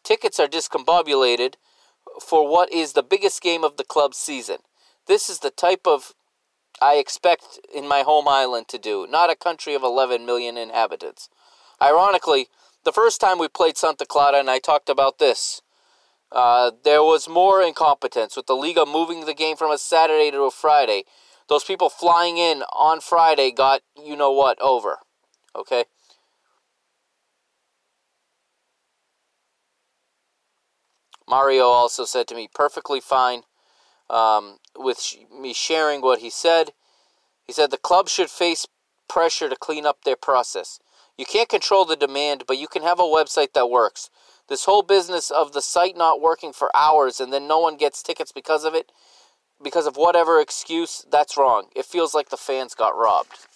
Tickets 0.04 0.40
are 0.40 0.48
discombobulated 0.48 1.56
for 2.20 2.48
what 2.50 2.72
is 2.74 2.94
the 2.94 3.04
biggest 3.04 3.42
game 3.42 3.64
of 3.64 3.78
the 3.78 3.84
club's 3.84 4.18
season. 4.18 4.58
This 5.08 5.30
is 5.30 5.40
the 5.40 5.52
type 5.52 5.86
of 5.86 6.14
I 6.82 6.96
expect 6.96 7.60
in 7.74 7.88
my 7.88 8.02
home 8.02 8.28
island 8.28 8.68
to 8.70 8.80
do, 8.80 9.06
not 9.08 9.30
a 9.30 9.36
country 9.36 9.76
of 9.76 9.84
11 9.84 10.26
million 10.26 10.58
inhabitants. 10.58 11.30
Ironically, 11.80 12.48
the 12.84 12.92
first 12.92 13.22
time 13.22 13.38
we 13.38 13.48
played 13.48 13.78
Santa 13.78 14.06
Clara, 14.06 14.40
and 14.40 14.50
I 14.50 14.58
talked 14.58 14.90
about 14.90 15.20
this, 15.20 15.62
uh, 16.32 16.72
there 16.84 17.04
was 17.04 17.28
more 17.28 17.62
incompetence 17.62 18.36
with 18.36 18.48
the 18.48 18.56
Liga 18.56 18.86
moving 18.86 19.26
the 19.26 19.34
game 19.34 19.58
from 19.58 19.72
a 19.72 19.78
Saturday 19.78 20.32
to 20.32 20.42
a 20.44 20.52
Friday. 20.52 21.04
Those 21.50 21.64
people 21.64 21.90
flying 21.90 22.38
in 22.38 22.64
on 22.74 23.02
Friday 23.02 23.52
got 23.52 23.82
you 24.02 24.16
know 24.16 24.32
what 24.32 24.60
over. 24.62 25.00
Okay? 25.56 25.86
Mario 31.28 31.66
also 31.66 32.06
said 32.06 32.28
to 32.28 32.36
me, 32.36 32.50
perfectly 32.54 33.00
fine 33.00 33.44
um, 34.10 34.58
with 34.78 35.00
sh- 35.00 35.18
me 35.40 35.54
sharing 35.54 36.02
what 36.02 36.20
he 36.20 36.30
said. 36.30 36.72
He 37.46 37.54
said 37.54 37.72
the 37.72 37.78
club 37.78 38.10
should 38.10 38.30
face 38.30 38.68
pressure 39.08 39.50
to 39.50 39.56
clean 39.56 39.86
up 39.86 40.04
their 40.04 40.16
process. 40.16 40.80
You 41.18 41.26
can't 41.26 41.50
control 41.50 41.86
the 41.86 41.96
demand, 41.96 42.44
but 42.48 42.58
you 42.58 42.68
can 42.68 42.84
have 42.84 43.00
a 43.00 43.04
website 43.04 43.54
that 43.54 43.70
works. 43.70 44.10
This 44.52 44.66
whole 44.66 44.82
business 44.82 45.32
of 45.32 45.54
the 45.54 45.62
site 45.62 45.96
not 45.96 46.20
working 46.20 46.52
for 46.52 46.76
hours 46.76 47.22
and 47.22 47.32
then 47.32 47.48
no 47.48 47.60
one 47.60 47.78
gets 47.78 48.04
tickets 48.04 48.34
because 48.34 48.66
of 48.66 48.76
it, 48.76 48.92
because 49.64 49.88
of 49.88 49.96
whatever 49.96 50.42
excuse, 50.42 51.06
that's 51.10 51.38
wrong. 51.38 51.68
It 51.74 51.86
feels 51.86 52.14
like 52.14 52.28
the 52.28 52.36
fans 52.36 52.76
got 52.76 52.90
robbed. 52.90 53.48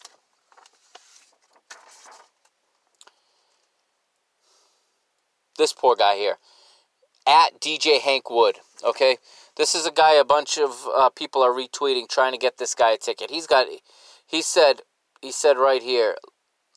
This 5.57 5.73
poor 5.73 5.97
guy 5.97 6.15
here 6.15 6.37
at 7.27 7.59
DJ 7.59 7.99
Hank 7.99 8.29
Wood. 8.29 8.59
Okay, 8.81 9.17
this 9.57 9.75
is 9.75 9.85
a 9.85 9.91
guy 9.91 10.13
a 10.13 10.23
bunch 10.23 10.57
of 10.57 10.87
uh, 10.95 11.09
people 11.09 11.43
are 11.43 11.51
retweeting 11.51 12.07
trying 12.07 12.31
to 12.31 12.37
get 12.37 12.57
this 12.57 12.73
guy 12.73 12.91
a 12.91 12.97
ticket. 12.97 13.29
He's 13.29 13.47
got. 13.47 13.67
He 14.25 14.41
said. 14.41 14.79
He 15.21 15.33
said 15.33 15.57
right 15.57 15.83
here. 15.83 16.15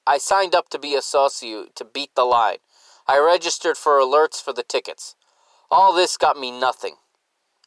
I 0.08 0.18
signed 0.18 0.56
up 0.56 0.70
to 0.70 0.78
be 0.80 0.96
a 0.96 1.02
socio 1.02 1.66
to 1.76 1.84
beat 1.84 2.16
the 2.16 2.24
line. 2.24 2.56
I 3.08 3.18
registered 3.18 3.78
for 3.78 3.98
alerts 3.98 4.42
for 4.42 4.52
the 4.52 4.62
tickets. 4.62 5.16
All 5.70 5.94
this 5.94 6.18
got 6.18 6.38
me 6.38 6.50
nothing. 6.50 6.96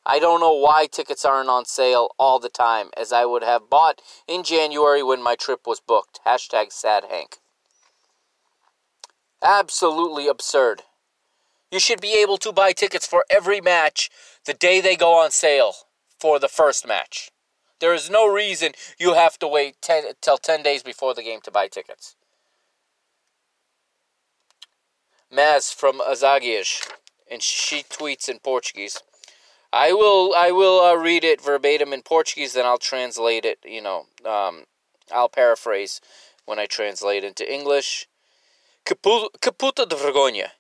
I 0.06 0.20
don't 0.20 0.40
know 0.40 0.54
why 0.54 0.86
tickets 0.86 1.26
aren't 1.26 1.50
on 1.50 1.66
sale 1.66 2.10
all 2.20 2.40
the 2.40 2.50
time, 2.50 2.90
as 2.96 3.12
I 3.12 3.26
would 3.26 3.44
have 3.44 3.70
bought 3.70 4.02
in 4.28 4.44
January 4.44 5.02
when 5.02 5.22
my 5.22 5.36
trip 5.36 5.66
was 5.66 5.80
booked. 5.80 6.20
Hashtag 6.28 6.72
sad 6.72 7.06
Hank. 7.10 7.38
Absolutely 9.44 10.28
absurd. 10.28 10.84
You 11.72 11.80
should 11.80 12.02
be 12.02 12.14
able 12.22 12.38
to 12.38 12.52
buy 12.52 12.72
tickets 12.72 13.08
for 13.08 13.26
every 13.30 13.62
match 13.62 14.12
the 14.46 14.54
day 14.54 14.80
they 14.80 14.96
go 14.96 15.14
on 15.20 15.32
sale 15.32 15.74
for 16.20 16.38
the 16.38 16.48
first 16.48 16.88
match. 16.88 17.32
There 17.80 17.96
is 17.96 18.12
no 18.12 18.32
reason 18.32 18.74
you 19.00 19.16
have 19.16 19.40
to 19.40 19.48
wait 19.48 19.78
ten, 19.82 20.04
till 20.22 20.38
10 20.38 20.62
days 20.62 20.84
before 20.84 21.16
the 21.16 21.24
game 21.24 21.40
to 21.42 21.52
buy 21.52 21.68
tickets. 21.68 22.16
Maz 25.32 25.74
from 25.74 26.02
Azagias, 26.02 26.82
and 27.30 27.42
she 27.42 27.84
tweets 27.84 28.28
in 28.28 28.40
Portuguese. 28.40 29.02
I 29.72 29.94
will 29.94 30.34
I 30.36 30.52
will 30.52 30.82
uh, 30.82 30.96
read 30.96 31.24
it 31.24 31.42
verbatim 31.42 31.94
in 31.94 32.02
Portuguese, 32.02 32.54
then 32.54 32.66
I'll 32.66 32.78
translate 32.78 33.46
it. 33.46 33.60
You 33.64 33.82
know, 33.82 34.08
um, 34.26 34.66
I'll 35.10 35.30
paraphrase 35.30 36.02
when 36.46 36.60
I 36.60 36.66
translate 36.66 37.24
into 37.24 37.50
English. 37.50 38.08
Que 38.84 38.96
puta 38.96 39.86
de 39.86 39.96
vergonha! 39.96 40.52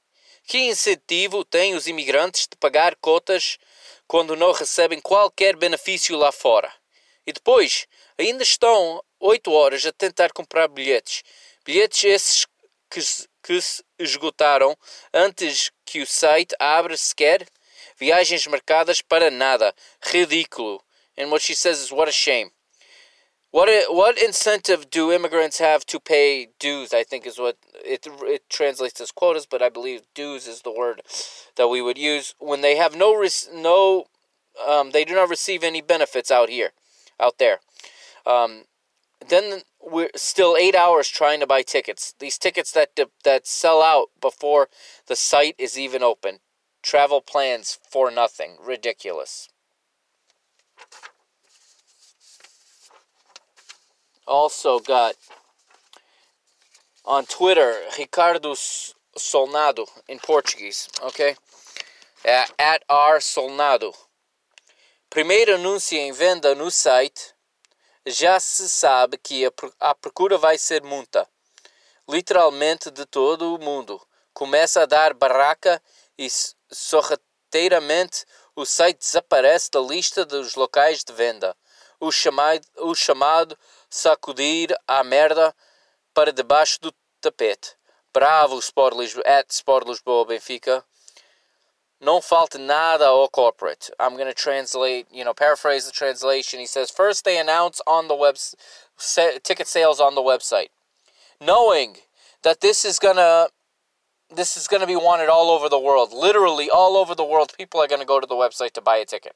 Que 0.47 0.59
incentivo 0.59 1.43
têm 1.43 1.75
os 1.75 1.87
imigrantes 1.87 2.47
de 2.47 2.55
pagar 2.57 2.95
cotas 2.95 3.57
quando 4.07 4.35
não 4.35 4.53
recebem 4.53 5.01
qualquer 5.01 5.57
benefício 5.57 6.17
lá 6.17 6.31
fora? 6.31 6.71
E 7.25 7.33
depois, 7.33 7.87
ainda 8.17 8.43
estão 8.43 9.03
oito 9.19 9.51
horas 9.51 9.85
a 9.85 9.91
tentar 9.91 10.31
comprar 10.31 10.67
bilhetes. 10.67 11.23
Bilhetes 11.65 12.03
esses 12.05 12.47
que, 12.89 12.99
que 13.43 13.59
esgotaram 14.01 14.75
antes 15.13 15.71
que 15.85 16.01
o 16.01 16.05
site 16.05 16.55
abra 16.59 16.97
sequer. 16.97 17.47
Viagens 17.97 18.47
marcadas 18.47 19.01
para 19.01 19.29
nada. 19.29 19.73
Ridículo. 20.01 20.81
And 21.17 21.29
what 21.29 21.41
she 21.41 21.53
says 21.53 21.79
is, 21.79 21.91
what 21.91 22.09
a 22.09 22.11
shame. 22.11 22.51
What 23.51 23.67
what 23.89 24.17
incentive 24.17 24.89
do 24.89 25.11
immigrants 25.11 25.59
have 25.59 25.85
to 25.87 25.99
pay 25.99 26.47
dues? 26.57 26.93
I 26.93 27.03
think 27.03 27.27
is 27.27 27.37
what 27.37 27.57
it 27.83 28.07
it 28.23 28.49
translates 28.49 29.01
as 29.01 29.11
quotas, 29.11 29.45
but 29.45 29.61
I 29.61 29.67
believe 29.67 30.03
dues 30.15 30.47
is 30.47 30.61
the 30.61 30.71
word 30.71 31.01
that 31.57 31.67
we 31.67 31.81
would 31.81 31.97
use 31.97 32.33
when 32.39 32.61
they 32.61 32.77
have 32.77 32.95
no 32.95 33.27
no 33.53 34.05
um, 34.65 34.91
they 34.91 35.03
do 35.03 35.15
not 35.15 35.29
receive 35.29 35.63
any 35.65 35.81
benefits 35.81 36.31
out 36.31 36.49
here, 36.49 36.71
out 37.19 37.39
there. 37.39 37.59
Um, 38.25 38.63
then 39.29 39.61
we're 39.81 40.09
still 40.15 40.55
eight 40.57 40.75
hours 40.75 41.07
trying 41.07 41.39
to 41.39 41.47
buy 41.47 41.61
tickets. 41.61 42.13
These 42.19 42.37
tickets 42.37 42.71
that 42.71 42.97
that 43.23 43.47
sell 43.47 43.81
out 43.81 44.09
before 44.19 44.69
the 45.07 45.15
site 45.15 45.55
is 45.57 45.77
even 45.77 46.03
open. 46.03 46.39
Travel 46.81 47.21
plans 47.21 47.79
for 47.89 48.09
nothing. 48.11 48.57
Ridiculous. 48.59 49.49
also 54.31 54.79
got 54.79 55.15
on 57.05 57.25
Twitter 57.25 57.75
Ricardo 57.97 58.53
Solnado 58.53 59.85
in 60.07 60.19
Portuguese, 60.19 60.87
okay? 61.03 61.35
At, 62.23 62.83
R 62.87 63.19
Solnado. 63.19 63.93
Primeiro 65.09 65.55
anúncio 65.55 65.97
em 65.97 66.13
venda 66.13 66.55
no 66.55 66.71
site. 66.71 67.33
Já 68.05 68.39
se 68.39 68.67
sabe 68.67 69.15
que 69.15 69.45
a, 69.79 69.93
procura 69.93 70.35
vai 70.35 70.57
ser 70.57 70.81
muita. 70.81 71.27
Literalmente 72.09 72.89
de 72.89 73.05
todo 73.05 73.53
o 73.53 73.59
mundo. 73.59 74.01
Começa 74.33 74.81
a 74.81 74.85
dar 74.87 75.13
barraca 75.13 75.79
e 76.17 76.27
sorrateiramente 76.71 78.25
o 78.55 78.65
site 78.65 78.97
desaparece 78.97 79.69
da 79.69 79.79
lista 79.79 80.25
dos 80.25 80.55
locais 80.55 81.03
de 81.03 81.13
venda. 81.13 81.55
O 81.99 82.11
chamado, 82.11 82.65
o 82.77 82.95
chamado 82.95 83.55
sacudir 83.87 84.75
a 84.87 85.03
merda 85.03 85.55
para 86.11 86.33
debaixo 86.33 86.81
do 86.81 86.91
tapete. 87.21 87.75
Bravo, 88.11 88.57
Sport 88.57 88.97
Lisboa, 88.97 89.23
at 89.27 89.51
Sport 89.51 89.87
Lisboa 89.87 90.25
Benfica. 90.25 90.83
Não 92.01 92.19
falta 92.19 92.57
nada 92.57 93.05
ao 93.07 93.29
corporate. 93.29 93.91
I'm 93.99 94.15
going 94.15 94.27
to 94.27 94.33
translate, 94.33 95.05
you 95.11 95.23
know, 95.23 95.35
paraphrase 95.35 95.85
the 95.85 95.91
translation. 95.91 96.59
He 96.59 96.65
says, 96.65 96.89
first 96.89 97.23
they 97.23 97.37
announce 97.37 97.79
on 97.85 98.07
the 98.07 98.15
web, 98.15 98.37
ticket 99.43 99.67
sales 99.67 99.99
on 99.99 100.15
the 100.15 100.21
website. 100.21 100.69
Knowing 101.39 101.97
that 102.43 102.61
this 102.61 102.85
is 102.85 102.97
going 102.97 103.17
to 103.17 103.49
this 104.33 104.55
is 104.55 104.67
going 104.67 104.79
to 104.79 104.87
be 104.87 104.95
wanted 104.95 105.27
all 105.27 105.51
over 105.51 105.67
the 105.67 105.79
world. 105.79 106.13
Literally 106.13 106.69
all 106.69 106.95
over 106.95 107.13
the 107.13 107.23
world, 107.23 107.53
people 107.57 107.81
are 107.81 107.87
going 107.87 107.99
to 107.99 108.07
go 108.07 108.19
to 108.19 108.27
the 108.27 108.35
website 108.35 108.71
to 108.71 108.81
buy 108.81 108.97
a 108.97 109.05
ticket. 109.05 109.35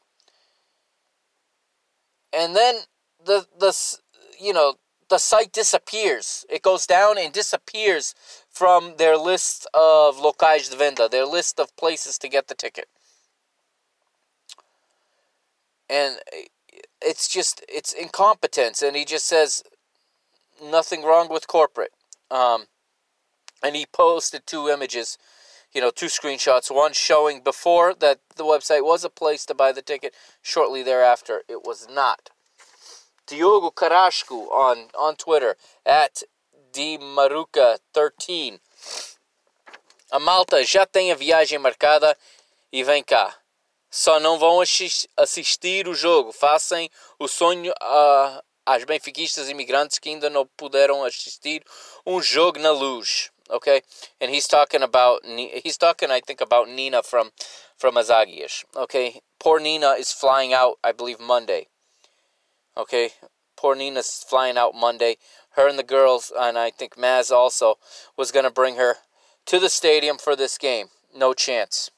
And 2.34 2.56
then 2.56 2.76
the 3.24 3.46
the 3.60 3.74
you 4.40 4.54
know, 4.54 4.76
the 5.10 5.18
site 5.18 5.52
disappears. 5.52 6.46
It 6.50 6.62
goes 6.62 6.86
down 6.86 7.18
and 7.18 7.32
disappears 7.32 8.16
from 8.50 8.96
their 8.98 9.18
list 9.18 9.68
of 9.74 10.18
locais 10.18 10.70
de 10.70 10.76
venda, 10.76 11.08
their 11.08 11.26
list 11.26 11.60
of 11.60 11.76
places 11.78 12.18
to 12.20 12.30
get 12.30 12.48
the 12.48 12.56
ticket. 12.56 12.88
And 15.90 16.18
it's 17.02 17.28
just, 17.28 17.64
it's 17.70 17.94
incompetence. 17.94 18.82
And 18.82 18.96
he 18.96 19.06
just 19.06 19.28
says, 19.28 19.64
nothing 20.64 21.04
wrong 21.04 21.28
with 21.30 21.48
corporate. 21.48 21.92
Um, 22.32 22.66
and 23.64 23.76
he 23.76 23.86
posted 23.86 24.48
two 24.48 24.68
images, 24.70 25.18
you 25.74 25.82
know, 25.82 25.92
two 25.92 26.08
screenshots. 26.08 26.74
One 26.74 26.94
showing 26.94 27.42
before 27.44 27.94
that 27.94 28.20
the 28.36 28.44
website 28.44 28.84
was 28.84 29.04
a 29.04 29.10
place 29.10 29.46
to 29.46 29.54
buy 29.54 29.72
the 29.72 29.82
ticket. 29.82 30.16
Shortly 30.42 30.82
thereafter, 30.82 31.44
it 31.48 31.64
was 31.64 31.88
not. 31.90 32.32
Diogo 33.28 33.72
Carrasco 33.72 34.36
on, 34.52 34.88
on 34.94 35.16
Twitter 35.16 35.58
at 35.86 36.24
dmaruca13. 36.72 38.60
A 40.12 40.20
malta 40.20 40.64
já 40.64 40.86
tem 40.86 41.12
a 41.12 41.16
viagem 41.16 41.58
marcada 41.58 42.16
e 42.72 42.84
vem 42.84 43.04
cá. 43.04 43.36
Só 43.90 44.20
não 44.20 44.38
vão 44.38 44.60
assistir 45.18 45.88
o 45.88 45.96
jogo. 45.96 46.32
Façam 46.32 46.88
o 47.18 47.28
sonho 47.28 47.74
a, 47.82 48.44
às 48.66 48.84
benfiquistas 48.84 49.50
imigrantes 49.50 50.00
que 50.00 50.10
ainda 50.10 50.30
não 50.30 50.46
puderam 50.58 51.04
assistir 51.04 51.64
um 52.06 52.22
jogo 52.22 52.60
na 52.60 52.72
luz. 52.72 53.32
Okay, 53.48 53.84
and 54.20 54.32
he's 54.32 54.48
talking 54.48 54.82
about 54.82 55.22
he's 55.64 55.78
talking 55.78 56.10
I 56.10 56.20
think 56.20 56.42
about 56.42 56.68
Nina 56.68 57.04
from 57.04 57.32
from 57.78 57.96
Azagias. 57.96 58.66
Okay, 58.76 59.22
poor 59.40 59.60
Nina 59.60 59.98
is 60.00 60.12
flying 60.12 60.52
out 60.52 60.80
I 60.84 60.92
believe 60.94 61.20
Monday. 61.20 61.68
Okay, 62.78 63.12
poor 63.58 63.76
Nina's 63.76 64.26
flying 64.28 64.58
out 64.58 64.76
Monday. 64.76 65.18
Her 65.52 65.68
and 65.70 65.80
the 65.80 65.84
girls, 65.84 66.32
and 66.38 66.58
I 66.58 66.70
think 66.72 66.96
Maz 66.96 67.32
also, 67.32 67.76
was 68.18 68.32
going 68.32 68.44
to 68.44 68.52
bring 68.52 68.76
her 68.76 68.96
to 69.46 69.60
the 69.60 69.70
stadium 69.70 70.18
for 70.18 70.36
this 70.36 70.58
game. 70.58 70.88
No 71.16 71.34
chance. 71.34 71.92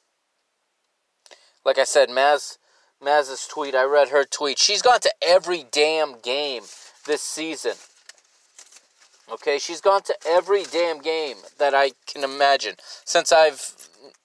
like 1.64 1.78
I 1.78 1.84
said, 1.84 2.08
Maz 2.08 2.58
Maz's 3.02 3.46
tweet. 3.46 3.74
I 3.74 3.84
read 3.84 4.08
her 4.08 4.24
tweet. 4.24 4.58
She's 4.58 4.82
gone 4.82 5.00
to 5.00 5.12
every 5.22 5.64
damn 5.70 6.18
game 6.20 6.64
this 7.06 7.22
season. 7.22 7.74
Okay, 9.30 9.58
she's 9.58 9.80
gone 9.80 10.02
to 10.02 10.14
every 10.26 10.64
damn 10.64 11.00
game 11.00 11.36
that 11.58 11.74
I 11.74 11.92
can 12.06 12.24
imagine 12.24 12.76
since 13.04 13.30
I've, 13.30 13.74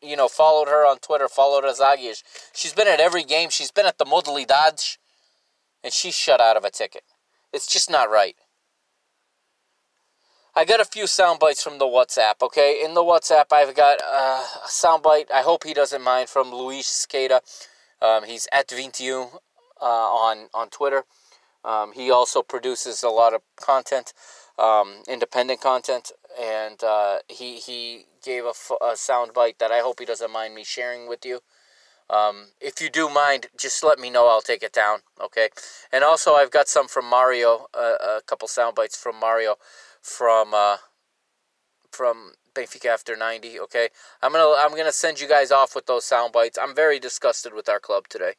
you 0.01 0.15
know, 0.15 0.27
followed 0.29 0.69
her 0.69 0.87
on 0.87 0.99
Twitter, 0.99 1.27
followed 1.27 1.65
Azagias. 1.65 2.23
She's 2.53 2.73
been 2.73 2.87
at 2.87 3.01
every 3.01 3.23
game. 3.23 3.49
She's 3.49 3.71
been 3.71 3.85
at 3.85 3.97
the 3.97 4.05
Modalidades, 4.05 4.97
and 5.83 5.93
she's 5.93 6.15
shut 6.15 6.41
out 6.41 6.57
of 6.57 6.63
a 6.63 6.71
ticket. 6.71 7.03
It's 7.51 7.67
just 7.67 7.89
not 7.89 8.09
right. 8.09 8.35
I 10.55 10.65
got 10.65 10.79
a 10.79 10.85
few 10.85 11.07
sound 11.07 11.39
bites 11.39 11.63
from 11.63 11.79
the 11.79 11.85
WhatsApp. 11.85 12.41
Okay, 12.41 12.81
in 12.83 12.93
the 12.93 13.01
WhatsApp, 13.01 13.45
I've 13.51 13.75
got 13.75 13.99
uh, 14.01 14.43
a 14.65 14.67
sound 14.67 15.01
bite. 15.01 15.29
I 15.33 15.41
hope 15.41 15.63
he 15.63 15.73
doesn't 15.73 16.01
mind 16.01 16.29
from 16.29 16.53
Luis 16.53 16.87
Skeda. 16.87 17.39
Um, 18.01 18.23
he's 18.25 18.47
at 18.51 18.67
21 18.67 19.29
uh, 19.81 19.85
on 19.85 20.49
on 20.53 20.69
Twitter. 20.69 21.05
Um, 21.65 21.93
he 21.93 22.11
also 22.11 22.41
produces 22.41 23.03
a 23.03 23.09
lot 23.09 23.33
of 23.33 23.41
content 23.55 24.13
um, 24.57 25.03
independent 25.07 25.61
content, 25.61 26.11
and 26.39 26.83
uh, 26.83 27.19
he 27.27 27.57
he 27.57 28.05
gave 28.23 28.43
a, 28.45 28.53
a 28.83 28.95
sound 28.95 29.33
bite 29.33 29.59
that 29.59 29.71
I 29.71 29.79
hope 29.79 29.99
he 29.99 30.05
doesn't 30.05 30.31
mind 30.31 30.55
me 30.55 30.63
sharing 30.63 31.07
with 31.07 31.25
you. 31.25 31.39
Um, 32.09 32.47
if 32.59 32.81
you 32.81 32.89
do 32.89 33.09
mind, 33.09 33.47
just 33.57 33.83
let 33.83 33.99
me 33.99 34.09
know. 34.09 34.27
I'll 34.27 34.41
take 34.41 34.63
it 34.63 34.73
down. 34.73 34.99
Okay. 35.21 35.49
And 35.91 36.03
also, 36.03 36.33
I've 36.33 36.51
got 36.51 36.67
some 36.67 36.87
from 36.87 37.05
Mario. 37.05 37.67
Uh, 37.73 37.95
a 38.01 38.21
couple 38.25 38.47
sound 38.47 38.75
bites 38.75 38.97
from 38.97 39.19
Mario 39.19 39.55
from 40.01 40.53
uh, 40.53 40.77
from 41.91 42.33
Benfica 42.53 42.87
after 42.87 43.15
ninety. 43.15 43.59
Okay. 43.59 43.89
I'm 44.21 44.31
gonna 44.31 44.53
I'm 44.57 44.75
gonna 44.75 44.91
send 44.91 45.19
you 45.19 45.27
guys 45.27 45.51
off 45.51 45.75
with 45.75 45.85
those 45.85 46.05
sound 46.05 46.33
bites. 46.33 46.57
I'm 46.61 46.75
very 46.75 46.99
disgusted 46.99 47.53
with 47.53 47.69
our 47.69 47.79
club 47.79 48.07
today. 48.09 48.33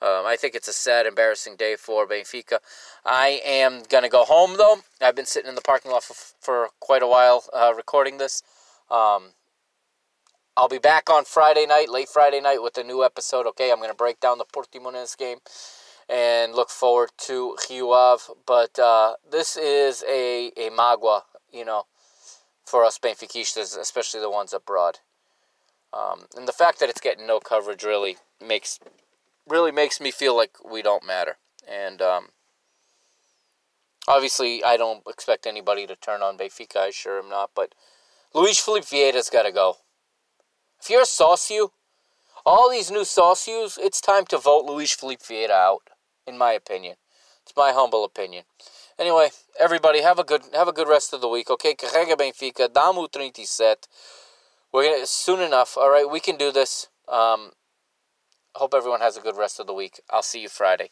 Um, 0.00 0.26
I 0.26 0.36
think 0.36 0.54
it's 0.54 0.68
a 0.68 0.72
sad, 0.72 1.06
embarrassing 1.06 1.56
day 1.56 1.74
for 1.74 2.06
Benfica. 2.06 2.58
I 3.04 3.40
am 3.44 3.82
to 3.82 4.08
go 4.08 4.24
home, 4.24 4.56
though. 4.56 4.78
I've 5.00 5.16
been 5.16 5.26
sitting 5.26 5.48
in 5.48 5.56
the 5.56 5.60
parking 5.60 5.90
lot 5.90 6.04
for, 6.04 6.14
for 6.40 6.68
quite 6.78 7.02
a 7.02 7.08
while 7.08 7.44
uh, 7.52 7.74
recording 7.76 8.18
this. 8.18 8.42
Um, 8.90 9.32
I'll 10.58 10.66
be 10.66 10.78
back 10.78 11.08
on 11.08 11.24
Friday 11.24 11.66
night, 11.66 11.88
late 11.88 12.08
Friday 12.08 12.40
night, 12.40 12.60
with 12.60 12.76
a 12.78 12.82
new 12.82 13.04
episode. 13.04 13.46
Okay, 13.46 13.70
I'm 13.70 13.76
going 13.76 13.90
to 13.90 13.94
break 13.94 14.18
down 14.18 14.38
the 14.38 14.44
Portimonense 14.44 15.16
game 15.16 15.38
and 16.08 16.52
look 16.52 16.68
forward 16.68 17.10
to 17.18 17.56
Ave. 17.70 18.24
But 18.44 18.76
uh, 18.76 19.14
this 19.30 19.56
is 19.56 20.02
a, 20.10 20.48
a 20.56 20.70
magua, 20.70 21.22
you 21.52 21.64
know, 21.64 21.84
for 22.66 22.84
us 22.84 22.98
Benfiquistas, 22.98 23.78
especially 23.78 24.18
the 24.18 24.28
ones 24.28 24.52
abroad. 24.52 24.98
Um, 25.92 26.26
and 26.36 26.48
the 26.48 26.52
fact 26.52 26.80
that 26.80 26.88
it's 26.88 27.00
getting 27.00 27.24
no 27.24 27.38
coverage 27.38 27.84
really 27.84 28.16
makes 28.44 28.80
really 29.48 29.70
makes 29.70 30.00
me 30.00 30.10
feel 30.10 30.36
like 30.36 30.56
we 30.68 30.82
don't 30.82 31.06
matter. 31.06 31.36
And 31.68 32.02
um, 32.02 32.30
obviously, 34.08 34.64
I 34.64 34.76
don't 34.76 35.04
expect 35.08 35.46
anybody 35.46 35.86
to 35.86 35.94
turn 35.94 36.20
on 36.20 36.36
Benfica. 36.36 36.78
I 36.78 36.90
sure 36.90 37.20
am 37.20 37.28
not. 37.28 37.50
But 37.54 37.76
Luis 38.34 38.58
Felipe 38.58 38.86
Vieira's 38.86 39.30
got 39.30 39.44
to 39.44 39.52
go. 39.52 39.76
If 40.80 40.90
you're 40.90 41.02
a 41.02 41.04
Sócio, 41.04 41.70
all 42.46 42.70
these 42.70 42.90
new 42.90 43.02
Sócios, 43.02 43.78
it's 43.78 44.00
time 44.00 44.24
to 44.26 44.38
vote 44.38 44.64
Luis 44.64 44.94
Felipe 44.94 45.20
Vieira 45.20 45.50
out, 45.50 45.90
in 46.26 46.38
my 46.38 46.52
opinion. 46.52 46.96
It's 47.42 47.52
my 47.56 47.72
humble 47.72 48.04
opinion. 48.04 48.44
Anyway, 48.98 49.30
everybody 49.58 50.02
have 50.02 50.18
a 50.18 50.24
good 50.24 50.42
have 50.54 50.68
a 50.68 50.72
good 50.72 50.88
rest 50.88 51.12
of 51.12 51.20
the 51.20 51.28
week, 51.28 51.50
okay? 51.50 51.74
Carrega 51.74 52.16
Benfica, 52.16 52.68
Damu 52.68 53.10
37. 53.12 53.76
We're 54.72 54.90
gonna 54.90 55.06
soon 55.06 55.40
enough, 55.40 55.76
all 55.76 55.90
right? 55.90 56.08
We 56.08 56.20
can 56.20 56.36
do 56.36 56.52
this. 56.52 56.88
Um, 57.06 57.52
hope 58.54 58.74
everyone 58.74 59.00
has 59.00 59.16
a 59.16 59.20
good 59.20 59.36
rest 59.36 59.60
of 59.60 59.66
the 59.66 59.74
week. 59.74 60.00
I'll 60.10 60.22
see 60.22 60.40
you 60.40 60.48
Friday. 60.48 60.90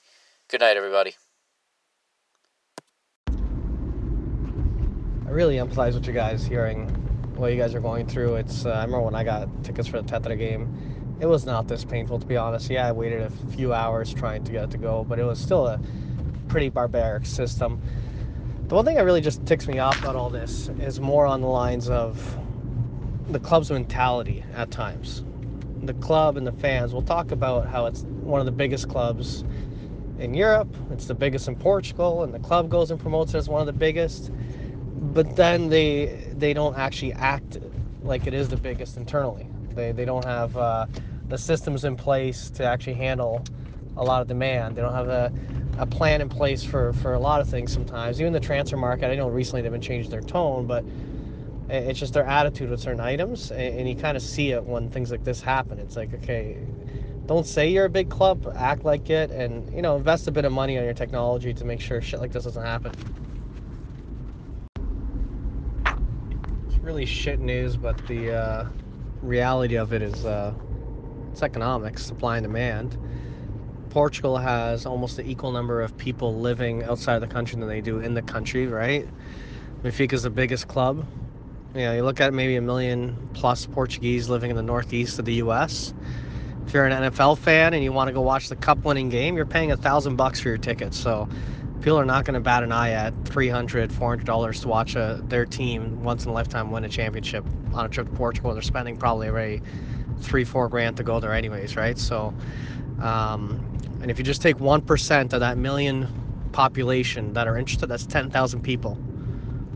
Good 0.49 0.61
night, 0.61 0.77
everybody. 0.77 1.15
I 5.27 5.31
really 5.31 5.57
empathize 5.57 5.95
with 5.95 6.07
you 6.07 6.13
guys 6.13 6.47
hearing 6.47 7.06
what 7.37 7.53
you 7.53 7.59
guys 7.59 7.75
are 7.75 7.81
going 7.81 8.07
through. 8.07 8.37
It's 8.37 8.67
uh, 8.67 8.71
I 8.71 8.85
remember 8.85 9.03
when 9.03 9.15
I 9.15 9.25
got 9.25 9.49
tickets 9.65 9.89
for 9.89 10.01
the 10.01 10.09
Tetra 10.09 10.39
game, 10.39 11.17
it 11.21 11.27
was 11.27 11.47
not 11.47 11.69
this 11.69 11.85
painful 11.85 12.19
to 12.19 12.27
be 12.27 12.37
honest. 12.37 12.71
Yeah, 12.71 12.89
I 12.89 12.93
waited 12.93 13.23
a 13.23 13.31
few 13.55 13.73
hours 13.73 14.13
trying 14.13 14.45
to 14.45 14.53
get 14.53 14.65
it 14.65 14.71
to 14.73 14.79
go, 14.79 15.05
but 15.05 15.19
it 15.19 15.25
was 15.25 15.41
still 15.41 15.67
a 15.67 15.81
pretty 16.49 16.69
barbaric 16.69 17.27
system. 17.27 17.81
The 18.69 18.75
one 18.75 18.85
thing 18.85 18.97
that 18.97 19.05
really 19.05 19.21
just 19.21 19.47
ticks 19.47 19.69
me 19.69 19.79
off 19.79 19.99
about 19.99 20.17
all 20.17 20.31
this 20.31 20.71
is 20.81 21.01
more 21.01 21.27
on 21.27 21.41
the 21.41 21.47
lines 21.47 21.89
of 21.89 22.39
the 23.29 23.41
club's 23.41 23.71
mentality 23.71 24.45
at 24.55 24.71
times 24.71 25.25
the 25.83 25.95
club 25.95 26.37
and 26.37 26.47
the 26.47 26.53
fans 26.53 26.93
will 26.93 27.03
talk 27.03 27.31
about 27.31 27.67
how 27.67 27.87
it's 27.87 28.03
one 28.03 28.41
of 28.41 28.47
the 28.47 28.53
biggest 28.53 28.89
clubs 28.89 29.45
in 30.19 30.35
Europe. 30.35 30.75
It's 30.91 31.07
the 31.07 31.15
biggest 31.15 31.49
in 31.49 31.57
Portugal, 31.57 32.23
and 32.25 32.33
the 32.33 32.39
club 32.39 32.69
goes 32.69 32.91
and 32.91 32.99
promotes 32.99 33.35
it 33.35 33.39
as 33.39 33.49
one 33.49 33.61
of 33.61 33.67
the 33.67 33.73
biggest. 33.73 34.31
But 35.15 35.37
then 35.37 35.69
they 35.69 36.33
they 36.35 36.53
don't 36.53 36.77
actually 36.77 37.13
act 37.15 37.59
like 38.03 38.27
it 38.27 38.35
is 38.35 38.49
the 38.49 38.57
biggest 38.57 38.97
internally. 38.97 39.49
They 39.75 39.93
they 39.93 40.05
don't 40.05 40.25
have 40.25 40.57
uh, 40.57 40.87
the 41.29 41.39
systems 41.39 41.85
in 41.85 41.97
place 41.97 42.51
to 42.51 42.65
actually 42.65 42.95
handle 42.95 43.45
a 43.97 44.05
lot 44.05 44.23
of 44.23 44.29
demand. 44.29 44.77
They 44.77 44.83
don't 44.83 44.95
have 44.95 45.09
a 45.09 45.33
a 45.79 45.87
plan 45.87 46.21
in 46.21 46.29
place 46.29 46.65
for 46.65 46.93
for 46.95 47.15
a 47.15 47.19
lot 47.19 47.41
of 47.41 47.49
things. 47.49 47.73
Sometimes 47.73 48.21
even 48.21 48.33
the 48.33 48.41
transfer 48.41 48.77
market. 48.77 49.11
I 49.11 49.17
know 49.17 49.29
recently 49.29 49.63
they've 49.63 49.73
been 49.73 49.81
changing 49.81 50.11
their 50.11 50.23
tone, 50.23 50.67
but 50.67 50.85
it's 51.69 51.99
just 51.99 52.15
their 52.15 52.25
attitude 52.25 52.71
with 52.71 52.81
certain 52.81 53.01
items, 53.01 53.51
and, 53.51 53.89
you 53.89 53.97
kind 53.97 54.17
of 54.17 54.23
see 54.23 54.53
it 54.53 54.65
when 54.65 54.89
things 54.89 55.11
like 55.11 55.25
this 55.25 55.41
happen. 55.41 55.81
It's 55.81 55.97
like, 55.97 56.15
okay, 56.15 56.59
don't 57.27 57.47
say 57.47 57.69
you're 57.69 57.87
a 57.87 57.91
big 57.91 58.09
club, 58.09 58.53
act 58.57 58.85
like 58.85 59.11
it, 59.11 59.31
and 59.33 59.73
you 59.75 59.83
know, 59.83 59.97
invest 59.97 60.29
a 60.29 60.31
bit 60.31 60.45
of 60.45 60.53
money 60.53 60.79
on 60.79 60.85
your 60.85 60.95
technology 60.95 61.53
to 61.55 61.65
make 61.65 61.81
sure 61.81 62.01
shit 62.01 62.21
like 62.21 62.33
this 62.33 62.45
doesn't 62.45 62.63
happen. 62.63 62.93
Really 66.87 67.05
shit 67.05 67.41
news, 67.41 67.77
but 67.77 67.97
the 68.07 68.33
uh, 68.33 68.65
reality 69.21 69.77
of 69.77 69.93
it 69.93 70.03
is 70.03 70.25
uh, 70.25 70.55
it's 71.33 71.43
economics, 71.43 72.05
supply 72.05 72.39
and 72.39 72.45
demand. 72.45 72.97
Portugal 73.91 74.39
has 74.39 74.87
almost 74.87 75.17
the 75.17 75.29
equal 75.29 75.53
number 75.53 75.83
of 75.83 75.99
people 75.99 76.41
living 76.41 76.85
outside 76.85 77.19
the 77.19 77.27
country 77.27 77.59
than 77.59 77.69
they 77.69 77.81
do 77.81 77.99
in 77.99 78.15
the 78.15 78.23
country, 78.23 78.67
right? 78.67 79.07
Benfica 79.83 80.13
is 80.15 80.23
the 80.23 80.31
biggest 80.31 80.69
club 80.69 81.07
you 81.77 81.83
know, 81.83 81.93
you 81.93 82.05
look 82.05 82.23
at 82.23 82.33
maybe 82.33 82.57
a 82.57 82.63
million 82.63 83.29
plus 83.35 83.67
Portuguese 83.67 84.31
living 84.31 84.49
in 84.49 84.57
the 84.57 84.63
northeast 84.63 85.19
of 85.19 85.27
the 85.27 85.35
U.S. 85.35 85.93
If 86.67 86.73
you're 86.73 86.87
an 86.87 87.11
NFL 87.11 87.37
fan 87.37 87.75
and 87.75 87.85
you 87.85 87.93
want 87.93 88.09
to 88.09 88.15
go 88.15 88.23
watch 88.23 88.49
the 88.49 88.57
Cup 88.57 88.79
winning 88.79 89.11
game, 89.11 89.37
you're 89.37 89.45
paying 89.45 89.73
a 89.73 89.77
thousand 89.77 90.17
bucks 90.17 90.41
for 90.41 90.49
your 90.49 90.57
ticket. 90.57 90.95
So 90.95 91.29
people 91.81 91.99
are 91.99 92.05
not 92.05 92.25
going 92.25 92.35
to 92.35 92.41
bat 92.41 92.63
an 92.63 92.73
eye 92.73 92.91
at 92.91 93.15
$300, 93.25 93.89
$400 93.93 94.63
to 94.63 94.69
watch 94.69 94.97
a, 94.97 95.21
their 95.29 95.47
team 95.47 96.03
once 96.03 96.25
in 96.25 96.31
a 96.31 96.33
lifetime 96.33 96.71
win 96.71 96.85
a 96.85 96.89
championship 96.89 97.45
on 97.75 97.87
a 97.87 97.89
trip 97.89 98.09
to 98.09 98.15
Portugal. 98.15 98.53
They're 98.53 98.63
spending 98.63 98.97
probably 98.97 99.29
already 99.29 99.63
three, 100.21 100.45
four 100.45 100.69
grand 100.69 100.97
to 100.97 101.05
go 101.05 101.21
there, 101.21 101.33
anyways, 101.33 101.77
right? 101.77 101.99
So, 101.99 102.35
um, 103.01 103.65
and 104.01 104.11
if 104.11 104.19
you 104.19 104.25
just 104.25 104.43
take 104.43 104.57
1% 104.57 105.33
of 105.33 105.41
that 105.41 105.59
million 105.59 106.09
population 106.53 107.33
that 107.35 107.47
are 107.47 107.57
interested, 107.57 107.87
that's 107.87 108.07
10,000 108.07 108.63
people 108.63 108.99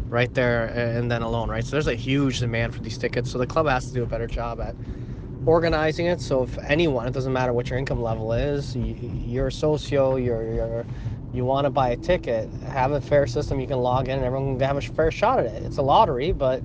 right 0.09 0.33
there 0.35 0.67
and 0.67 1.11
then 1.11 1.23
alone, 1.23 1.49
right? 1.49 1.65
So 1.65 1.73
there's 1.73 1.87
a 1.87 1.95
huge 1.95 2.41
demand 2.41 2.75
for 2.75 2.81
these 2.81 2.99
tickets. 2.99 3.31
So 3.31 3.39
the 3.39 3.47
club 3.47 3.69
has 3.69 3.87
to 3.87 3.95
do 3.95 4.03
a 4.03 4.07
better 4.07 4.27
job 4.27 4.61
at 4.61 4.75
organizing 5.47 6.07
it. 6.07 6.21
So 6.21 6.43
if 6.43 6.59
anyone, 6.59 7.07
it 7.07 7.13
doesn't 7.13 7.33
matter 7.33 7.53
what 7.53 7.71
your 7.71 7.79
income 7.79 8.03
level 8.03 8.33
is, 8.33 8.77
you're 8.77 9.49
a 9.49 9.53
socio, 9.53 10.17
you're, 10.17 10.85
you 11.33 11.45
want 11.45 11.65
to 11.65 11.71
buy 11.71 11.91
a 11.91 11.97
ticket, 11.97 12.51
have 12.73 12.93
a 12.93 13.01
fair 13.01 13.27
system 13.27 13.61
you 13.61 13.67
can 13.67 13.79
log 13.79 14.09
in 14.09 14.17
and 14.17 14.25
everyone 14.25 14.59
can 14.59 14.67
have 14.67 14.77
a 14.77 14.81
fair 14.81 15.11
shot 15.11 15.39
at 15.39 15.47
it. 15.47 15.63
It's 15.63 15.79
a 15.79 15.83
lottery, 15.83 16.33
but 16.33 16.63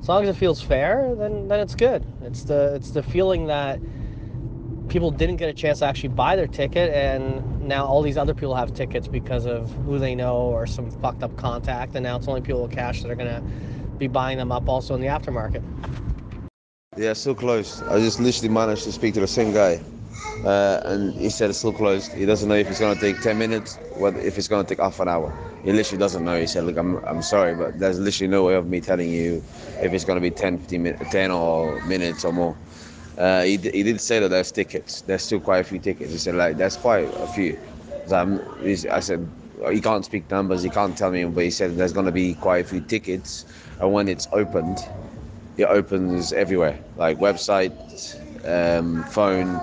as 0.00 0.08
long 0.08 0.22
as 0.22 0.28
it 0.28 0.38
feels 0.38 0.60
fair, 0.60 1.14
then 1.14 1.48
then 1.48 1.60
it's 1.60 1.74
good. 1.74 2.04
It's 2.22 2.42
the 2.42 2.74
it's 2.74 2.90
the 2.90 3.02
feeling 3.02 3.46
that 3.46 3.80
people 4.88 5.10
didn't 5.10 5.36
get 5.36 5.48
a 5.48 5.52
chance 5.52 5.78
to 5.78 5.86
actually 5.86 6.10
buy 6.10 6.36
their 6.36 6.46
ticket 6.46 6.92
and 6.92 7.60
now 7.60 7.86
all 7.86 8.02
these 8.02 8.16
other 8.16 8.34
people 8.34 8.54
have 8.54 8.72
tickets 8.74 9.08
because 9.08 9.46
of 9.46 9.70
who 9.86 9.98
they 9.98 10.14
know 10.14 10.36
or 10.36 10.66
some 10.66 10.90
fucked 11.00 11.22
up 11.22 11.34
contact 11.36 11.94
and 11.94 12.02
now 12.04 12.16
it's 12.16 12.28
only 12.28 12.40
people 12.40 12.62
with 12.62 12.70
cash 12.70 13.02
that 13.02 13.10
are 13.10 13.16
to 13.16 13.42
be 13.98 14.06
buying 14.06 14.36
them 14.36 14.52
up 14.52 14.68
also 14.68 14.94
in 14.94 15.00
the 15.00 15.06
aftermarket 15.06 15.62
yeah 16.96 17.12
so 17.12 17.34
close. 17.34 17.82
i 17.82 17.98
just 17.98 18.20
literally 18.20 18.52
managed 18.52 18.84
to 18.84 18.92
speak 18.92 19.14
to 19.14 19.20
the 19.20 19.26
same 19.26 19.52
guy 19.52 19.80
uh, 20.44 20.80
and 20.84 21.18
he 21.18 21.30
said 21.30 21.50
it's 21.50 21.58
still 21.58 21.72
closed 21.72 22.12
he 22.12 22.26
doesn't 22.26 22.48
know 22.48 22.54
if 22.54 22.68
it's 22.70 22.80
going 22.80 22.96
to 22.96 23.00
take 23.00 23.20
10 23.20 23.38
minutes 23.38 23.78
what 23.94 24.16
if 24.18 24.36
it's 24.38 24.48
going 24.48 24.64
to 24.64 24.74
take 24.74 24.82
half 24.82 25.00
an 25.00 25.08
hour 25.08 25.32
he 25.62 25.72
literally 25.72 25.98
doesn't 25.98 26.24
know 26.24 26.38
he 26.38 26.46
said 26.46 26.64
look 26.64 26.76
i'm, 26.76 26.96
I'm 27.04 27.22
sorry 27.22 27.54
but 27.54 27.78
there's 27.78 27.98
literally 27.98 28.30
no 28.30 28.44
way 28.44 28.54
of 28.54 28.66
me 28.66 28.80
telling 28.80 29.10
you 29.10 29.42
if 29.80 29.92
it's 29.92 30.04
going 30.04 30.16
to 30.16 30.20
be 30.20 30.30
10 30.30 30.58
15 30.58 30.82
minutes 30.82 31.10
10 31.10 31.30
or 31.30 31.80
minutes 31.82 32.24
or 32.24 32.32
more 32.32 32.56
uh, 33.16 33.42
he, 33.42 33.56
he 33.58 33.82
did 33.82 34.00
say 34.00 34.18
that 34.18 34.28
there's 34.28 34.50
tickets. 34.50 35.02
There's 35.02 35.22
still 35.22 35.40
quite 35.40 35.58
a 35.60 35.64
few 35.64 35.78
tickets. 35.78 36.10
He 36.10 36.18
said 36.18 36.34
like 36.34 36.56
there's 36.56 36.76
quite 36.76 37.08
a 37.20 37.26
few. 37.28 37.56
So 38.06 38.40
I 38.90 39.00
said 39.00 39.30
he 39.70 39.80
can't 39.80 40.04
speak 40.04 40.30
numbers. 40.30 40.62
He 40.62 40.70
can't 40.70 40.96
tell 40.96 41.10
me, 41.10 41.24
but 41.24 41.44
he 41.44 41.50
said 41.50 41.76
there's 41.76 41.92
going 41.92 42.06
to 42.06 42.12
be 42.12 42.34
quite 42.34 42.64
a 42.64 42.68
few 42.68 42.80
tickets. 42.80 43.44
And 43.78 43.92
when 43.92 44.08
it's 44.08 44.26
opened, 44.32 44.88
it 45.56 45.64
opens 45.64 46.32
everywhere, 46.32 46.80
like 46.96 47.18
website, 47.18 47.72
um, 48.44 49.04
phone, 49.04 49.60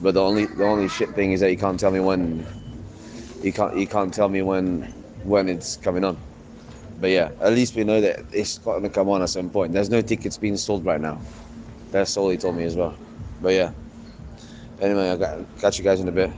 But 0.00 0.14
the 0.14 0.22
only 0.22 0.46
the 0.46 0.64
only 0.64 0.88
shit 0.88 1.10
thing 1.14 1.32
is 1.32 1.40
that 1.40 1.50
you 1.50 1.56
can't 1.56 1.78
tell 1.78 1.90
me 1.90 2.00
when. 2.00 2.46
You 3.42 3.52
can't 3.52 3.76
you 3.76 3.86
can't 3.86 4.12
tell 4.12 4.28
me 4.28 4.42
when 4.42 4.82
when 5.24 5.48
it's 5.48 5.76
coming 5.76 6.04
on. 6.04 6.16
But 7.00 7.10
yeah, 7.10 7.30
at 7.40 7.52
least 7.52 7.74
we 7.74 7.84
know 7.84 8.00
that 8.00 8.24
it's 8.32 8.58
going 8.58 8.82
to 8.82 8.88
come 8.88 9.08
on 9.08 9.22
at 9.22 9.28
some 9.28 9.50
point. 9.50 9.72
There's 9.72 9.90
no 9.90 10.00
tickets 10.00 10.38
being 10.38 10.56
sold 10.56 10.84
right 10.84 11.00
now. 11.00 11.20
That's 11.90 12.16
all 12.16 12.30
he 12.30 12.36
told 12.36 12.56
me 12.56 12.64
as 12.64 12.76
well. 12.76 12.96
But 13.42 13.54
yeah. 13.54 13.72
Anyway, 14.80 15.10
I 15.10 15.16
got 15.16 15.38
catch 15.60 15.78
you 15.78 15.84
guys 15.84 16.00
in 16.00 16.08
a 16.08 16.12
bit. 16.12 16.30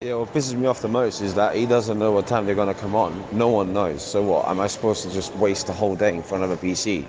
Yeah, 0.00 0.16
what 0.16 0.32
pisses 0.34 0.54
me 0.54 0.66
off 0.66 0.82
the 0.82 0.88
most 0.88 1.22
is 1.22 1.34
that 1.34 1.56
he 1.56 1.66
doesn't 1.66 1.98
know 1.98 2.12
what 2.12 2.26
time 2.26 2.44
they're 2.44 2.54
gonna 2.54 2.74
come 2.74 2.94
on. 2.94 3.24
No 3.32 3.48
one 3.48 3.72
knows. 3.72 4.02
So 4.02 4.22
what? 4.22 4.48
Am 4.48 4.60
I 4.60 4.66
supposed 4.66 5.02
to 5.04 5.10
just 5.10 5.34
waste 5.36 5.66
the 5.66 5.72
whole 5.72 5.96
day 5.96 6.14
in 6.14 6.22
front 6.22 6.44
of 6.44 6.50
a 6.50 6.56
PC, 6.56 7.06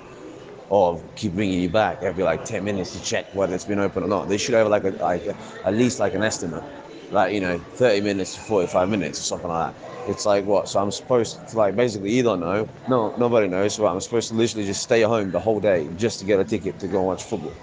or 0.70 1.02
keep 1.16 1.34
bringing 1.34 1.62
you 1.62 1.70
back 1.70 2.02
every 2.02 2.24
like 2.24 2.46
10 2.46 2.64
minutes 2.64 2.92
to 2.94 3.04
check 3.04 3.26
whether 3.34 3.54
it's 3.54 3.66
been 3.66 3.80
open 3.80 4.04
or 4.04 4.08
not? 4.08 4.28
They 4.28 4.38
should 4.38 4.56
have 4.56 4.68
like 4.68 4.84
a, 4.84 4.92
like 4.92 5.26
a, 5.26 5.36
at 5.66 5.74
least 5.74 6.00
like 6.00 6.14
an 6.14 6.24
estimate, 6.24 6.64
like 7.12 7.34
you 7.34 7.40
know, 7.40 7.58
30 7.58 8.02
minutes 8.02 8.36
to 8.36 8.42
45 8.42 8.90
minutes 8.90 9.20
or 9.20 9.24
something 9.24 9.50
like 9.50 9.74
that. 9.74 10.10
It's 10.10 10.26
like 10.26 10.46
what? 10.46 10.68
So 10.68 10.80
I'm 10.80 10.92
supposed 10.92 11.48
to 11.50 11.58
like 11.58 11.76
basically 11.76 12.12
you 12.12 12.24
don't 12.24 12.40
know. 12.40 12.68
No, 12.88 13.14
nobody 13.18 13.48
knows. 13.48 13.76
So 13.76 13.88
I'm 13.88 14.00
supposed 14.00 14.30
to 14.30 14.36
literally 14.36 14.66
just 14.66 14.84
stay 14.84 15.02
home 15.02 15.32
the 15.32 15.40
whole 15.40 15.60
day 15.60 15.88
just 15.96 16.20
to 16.20 16.26
get 16.26 16.40
a 16.40 16.44
ticket 16.44 16.80
to 16.80 16.88
go 16.88 16.98
and 17.00 17.08
watch 17.08 17.24
football. 17.24 17.54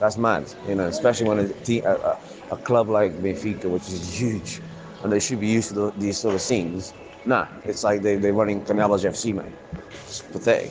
That's 0.00 0.16
mad, 0.16 0.52
you 0.68 0.76
know, 0.76 0.86
especially 0.86 1.26
when 1.26 1.40
a, 1.40 1.48
te- 1.64 1.80
a, 1.80 2.16
a, 2.52 2.56
club 2.56 2.88
like 2.88 3.12
Benfica, 3.16 3.64
which 3.64 3.88
is 3.88 4.20
huge, 4.20 4.60
and 5.02 5.12
they 5.12 5.18
should 5.18 5.40
be 5.40 5.48
used 5.48 5.70
to 5.70 5.74
the, 5.74 5.92
these 5.96 6.18
sort 6.18 6.36
of 6.36 6.40
scenes. 6.40 6.94
Nah, 7.24 7.46
it's 7.64 7.82
like 7.82 8.02
they, 8.02 8.14
they're 8.14 8.32
running 8.32 8.64
Canales 8.64 9.04
FC, 9.04 9.34
man. 9.34 9.52
It's 10.06 10.22
pathetic. 10.22 10.70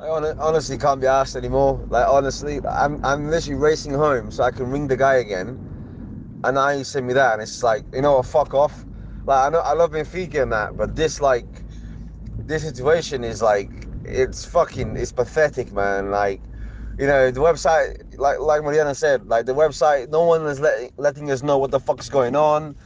I 0.00 0.08
honestly 0.38 0.78
can't 0.78 1.00
be 1.00 1.06
asked 1.06 1.36
anymore. 1.36 1.84
Like, 1.90 2.06
honestly, 2.08 2.60
I'm, 2.66 3.04
I'm 3.04 3.28
literally 3.30 3.58
racing 3.60 3.92
home 3.92 4.30
so 4.30 4.42
I 4.44 4.50
can 4.50 4.70
ring 4.70 4.88
the 4.88 4.96
guy 4.96 5.16
again. 5.16 5.58
And 6.44 6.54
now 6.54 6.70
he 6.70 6.84
sent 6.84 7.06
me 7.06 7.12
that, 7.14 7.34
and 7.34 7.42
it's 7.42 7.62
like, 7.62 7.84
you 7.92 8.00
know 8.00 8.22
fuck 8.22 8.54
off. 8.54 8.86
Like, 9.26 9.46
I 9.46 9.50
know 9.50 9.60
I 9.60 9.74
love 9.74 9.90
Benfica 9.92 10.42
and 10.42 10.52
that, 10.52 10.76
but 10.76 10.96
this, 10.96 11.20
like, 11.20 11.64
this 12.38 12.62
situation 12.62 13.24
is 13.24 13.42
like, 13.42 13.88
it's 14.04 14.44
fucking, 14.46 14.96
it's 14.96 15.12
pathetic, 15.12 15.72
man. 15.72 16.10
Like, 16.10 16.42
you 16.98 17.06
know, 17.06 17.30
the 17.30 17.40
website, 17.40 17.94
like 18.18 18.40
like 18.40 18.62
Mariana 18.62 18.94
said, 18.94 19.26
like 19.26 19.46
the 19.46 19.54
website, 19.54 20.08
no 20.10 20.24
one 20.24 20.46
is 20.46 20.60
letting 20.60 20.92
letting 20.98 21.30
us 21.30 21.42
know 21.42 21.58
what 21.58 21.70
the 21.70 21.80
fuck's 21.80 22.08
going 22.10 22.36
on. 22.36 22.76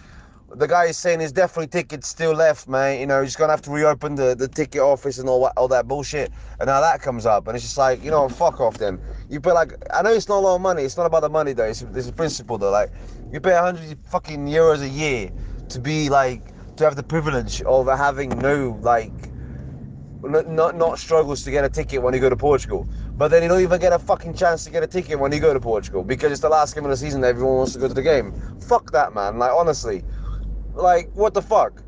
The 0.56 0.68
guy 0.68 0.84
is 0.86 0.96
saying 0.96 1.18
there's 1.18 1.32
definitely 1.32 1.66
tickets 1.66 2.08
still 2.08 2.32
left, 2.32 2.68
man. 2.68 3.00
You 3.00 3.06
know, 3.06 3.22
he's 3.22 3.36
gonna 3.36 3.52
have 3.52 3.62
to 3.62 3.70
reopen 3.70 4.14
the, 4.14 4.34
the 4.34 4.46
ticket 4.48 4.80
office 4.80 5.18
and 5.18 5.28
all 5.28 5.42
that 5.44 5.52
all 5.56 5.68
that 5.68 5.88
bullshit. 5.88 6.32
And 6.60 6.68
now 6.68 6.80
that 6.80 7.02
comes 7.02 7.26
up, 7.26 7.48
and 7.48 7.56
it's 7.56 7.64
just 7.64 7.78
like, 7.78 8.02
you 8.04 8.10
know, 8.10 8.28
fuck 8.28 8.60
off 8.60 8.78
then. 8.78 9.00
You 9.28 9.40
pay 9.40 9.52
like, 9.52 9.72
I 9.92 10.02
know 10.02 10.12
it's 10.12 10.28
not 10.28 10.38
a 10.38 10.44
lot 10.44 10.54
of 10.56 10.60
money. 10.60 10.82
It's 10.82 10.96
not 10.96 11.06
about 11.06 11.20
the 11.22 11.28
money 11.28 11.52
though. 11.52 11.64
It's 11.64 11.82
it's 11.82 12.08
a 12.08 12.12
principle 12.12 12.58
though. 12.58 12.70
Like, 12.70 12.92
you 13.32 13.40
pay 13.40 13.54
100 13.54 13.98
fucking 14.10 14.46
euros 14.46 14.82
a 14.82 14.88
year 14.88 15.30
to 15.70 15.80
be 15.80 16.08
like 16.08 16.42
to 16.76 16.84
have 16.84 16.96
the 16.96 17.02
privilege 17.02 17.62
of 17.62 17.86
having 17.86 18.30
no 18.38 18.78
like 18.82 19.12
not 20.22 20.76
not 20.76 20.98
struggles 20.98 21.42
to 21.44 21.50
get 21.50 21.64
a 21.64 21.68
ticket 21.68 22.02
when 22.02 22.14
you 22.14 22.20
go 22.20 22.30
to 22.30 22.36
Portugal. 22.36 22.88
But 23.16 23.28
then 23.28 23.42
you 23.42 23.48
don't 23.48 23.60
even 23.60 23.80
get 23.80 23.92
a 23.92 23.98
fucking 23.98 24.34
chance 24.34 24.64
to 24.64 24.70
get 24.70 24.82
a 24.82 24.86
ticket 24.86 25.18
when 25.18 25.32
you 25.32 25.40
go 25.40 25.52
to 25.52 25.60
Portugal 25.60 26.02
because 26.02 26.32
it's 26.32 26.40
the 26.40 26.48
last 26.48 26.74
game 26.74 26.84
of 26.84 26.90
the 26.90 26.96
season 26.96 27.22
everyone 27.24 27.56
wants 27.56 27.72
to 27.74 27.78
go 27.78 27.88
to 27.88 27.94
the 27.94 28.02
game. 28.02 28.32
Fuck 28.60 28.90
that, 28.92 29.14
man. 29.14 29.38
Like 29.38 29.52
honestly, 29.52 30.02
like 30.74 31.10
what 31.14 31.34
the 31.34 31.42
fuck? 31.42 31.82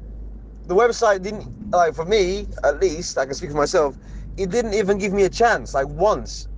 The 0.66 0.74
website 0.74 1.22
didn't 1.22 1.70
like 1.70 1.94
for 1.94 2.04
me 2.04 2.48
at 2.64 2.80
least. 2.80 3.18
I 3.18 3.24
can 3.26 3.34
speak 3.34 3.50
for 3.50 3.56
myself. 3.56 3.96
It 4.36 4.50
didn't 4.50 4.74
even 4.74 4.98
give 4.98 5.12
me 5.12 5.24
a 5.24 5.30
chance. 5.30 5.74
Like 5.74 5.88
once, 5.88 6.48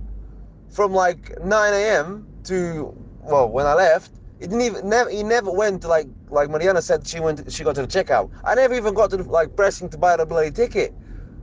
from 0.69 0.93
like 0.93 1.33
9 1.43 1.73
a.m. 1.73 2.27
to 2.45 2.93
well 3.21 3.49
when 3.49 3.65
I 3.65 3.73
left. 3.73 4.11
It 4.39 4.49
didn't 4.49 4.61
even 4.61 4.89
never. 4.89 5.09
He 5.09 5.23
never 5.23 5.51
went 5.51 5.81
to 5.83 5.87
like 5.89 6.07
like 6.29 6.49
Mariana 6.49 6.81
said. 6.81 7.05
She 7.05 7.19
went. 7.19 7.51
She 7.51 7.63
got 7.63 7.75
to 7.75 7.81
the 7.81 7.87
checkout. 7.87 8.31
I 8.45 8.55
never 8.55 8.73
even 8.73 8.93
got 8.93 9.09
to 9.11 9.17
the, 9.17 9.23
like 9.23 9.55
pressing 9.55 9.89
to 9.89 9.97
buy 9.97 10.15
the 10.15 10.25
bloody 10.25 10.51
ticket. 10.51 10.95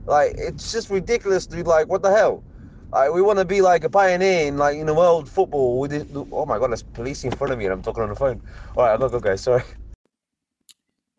Like 0.07 0.33
it's 0.37 0.71
just 0.71 0.89
ridiculous, 0.89 1.45
dude. 1.45 1.67
Like 1.67 1.87
what 1.87 2.01
the 2.01 2.11
hell? 2.11 2.43
Like 2.91 3.13
we 3.13 3.21
want 3.21 3.39
to 3.39 3.45
be 3.45 3.61
like 3.61 3.83
a 3.83 3.89
pioneer 3.89 4.47
in 4.47 4.57
like 4.57 4.77
in 4.77 4.87
the 4.87 4.95
world 4.95 5.29
football. 5.29 5.79
With 5.79 5.91
this, 5.91 6.05
oh 6.31 6.45
my 6.45 6.57
god, 6.57 6.71
there's 6.71 6.83
police 6.83 7.23
in 7.23 7.31
front 7.31 7.53
of 7.53 7.59
me 7.59 7.65
and 7.65 7.73
I'm 7.73 7.83
talking 7.83 8.01
on 8.03 8.09
the 8.09 8.15
phone. 8.15 8.41
All 8.75 8.83
right, 8.83 8.93
I 8.93 8.97
gotta 8.97 9.11
go, 9.11 9.19
guys. 9.19 9.41
Sorry. 9.41 9.63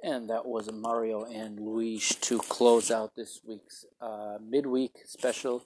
And 0.03 0.31
that 0.31 0.47
was 0.47 0.71
Mario 0.73 1.25
and 1.25 1.59
Luis 1.59 2.15
to 2.15 2.39
close 2.39 2.91
out 2.91 3.17
this 3.17 3.41
week's 3.45 3.85
uh, 4.01 4.39
midweek 4.41 5.03
special 5.05 5.65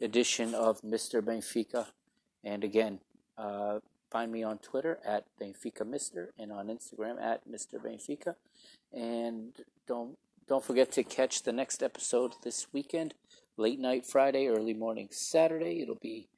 edition 0.00 0.54
of 0.54 0.80
Mr. 0.82 1.20
Benfica. 1.20 1.86
And 2.44 2.62
again, 2.62 3.00
uh, 3.36 3.80
find 4.10 4.30
me 4.30 4.44
on 4.44 4.58
Twitter 4.58 4.98
at 5.04 5.24
Benfica 5.40 5.84
Mister 5.84 6.32
and 6.38 6.52
on 6.52 6.68
Instagram 6.68 7.20
at 7.20 7.48
Mr. 7.48 7.74
Benfica. 7.80 8.36
And 8.92 9.52
don't 9.88 10.16
don't 10.48 10.64
forget 10.64 10.92
to 10.92 11.02
catch 11.02 11.42
the 11.42 11.52
next 11.52 11.82
episode 11.82 12.34
this 12.44 12.66
weekend, 12.72 13.14
late 13.56 13.80
night 13.80 14.04
Friday, 14.06 14.48
early 14.48 14.74
morning 14.74 15.08
Saturday. 15.10 15.80
It'll 15.80 15.94
be 15.94 16.28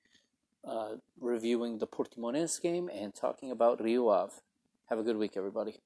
uh, 0.66 0.97
reviewing 1.20 1.78
the 1.78 1.86
Portimonense 1.86 2.61
game 2.61 2.88
and 2.88 3.14
talking 3.14 3.51
about 3.51 3.82
Rio 3.82 4.09
Ave. 4.09 4.34
Have 4.88 4.99
a 4.99 5.03
good 5.03 5.16
week, 5.16 5.32
everybody. 5.36 5.80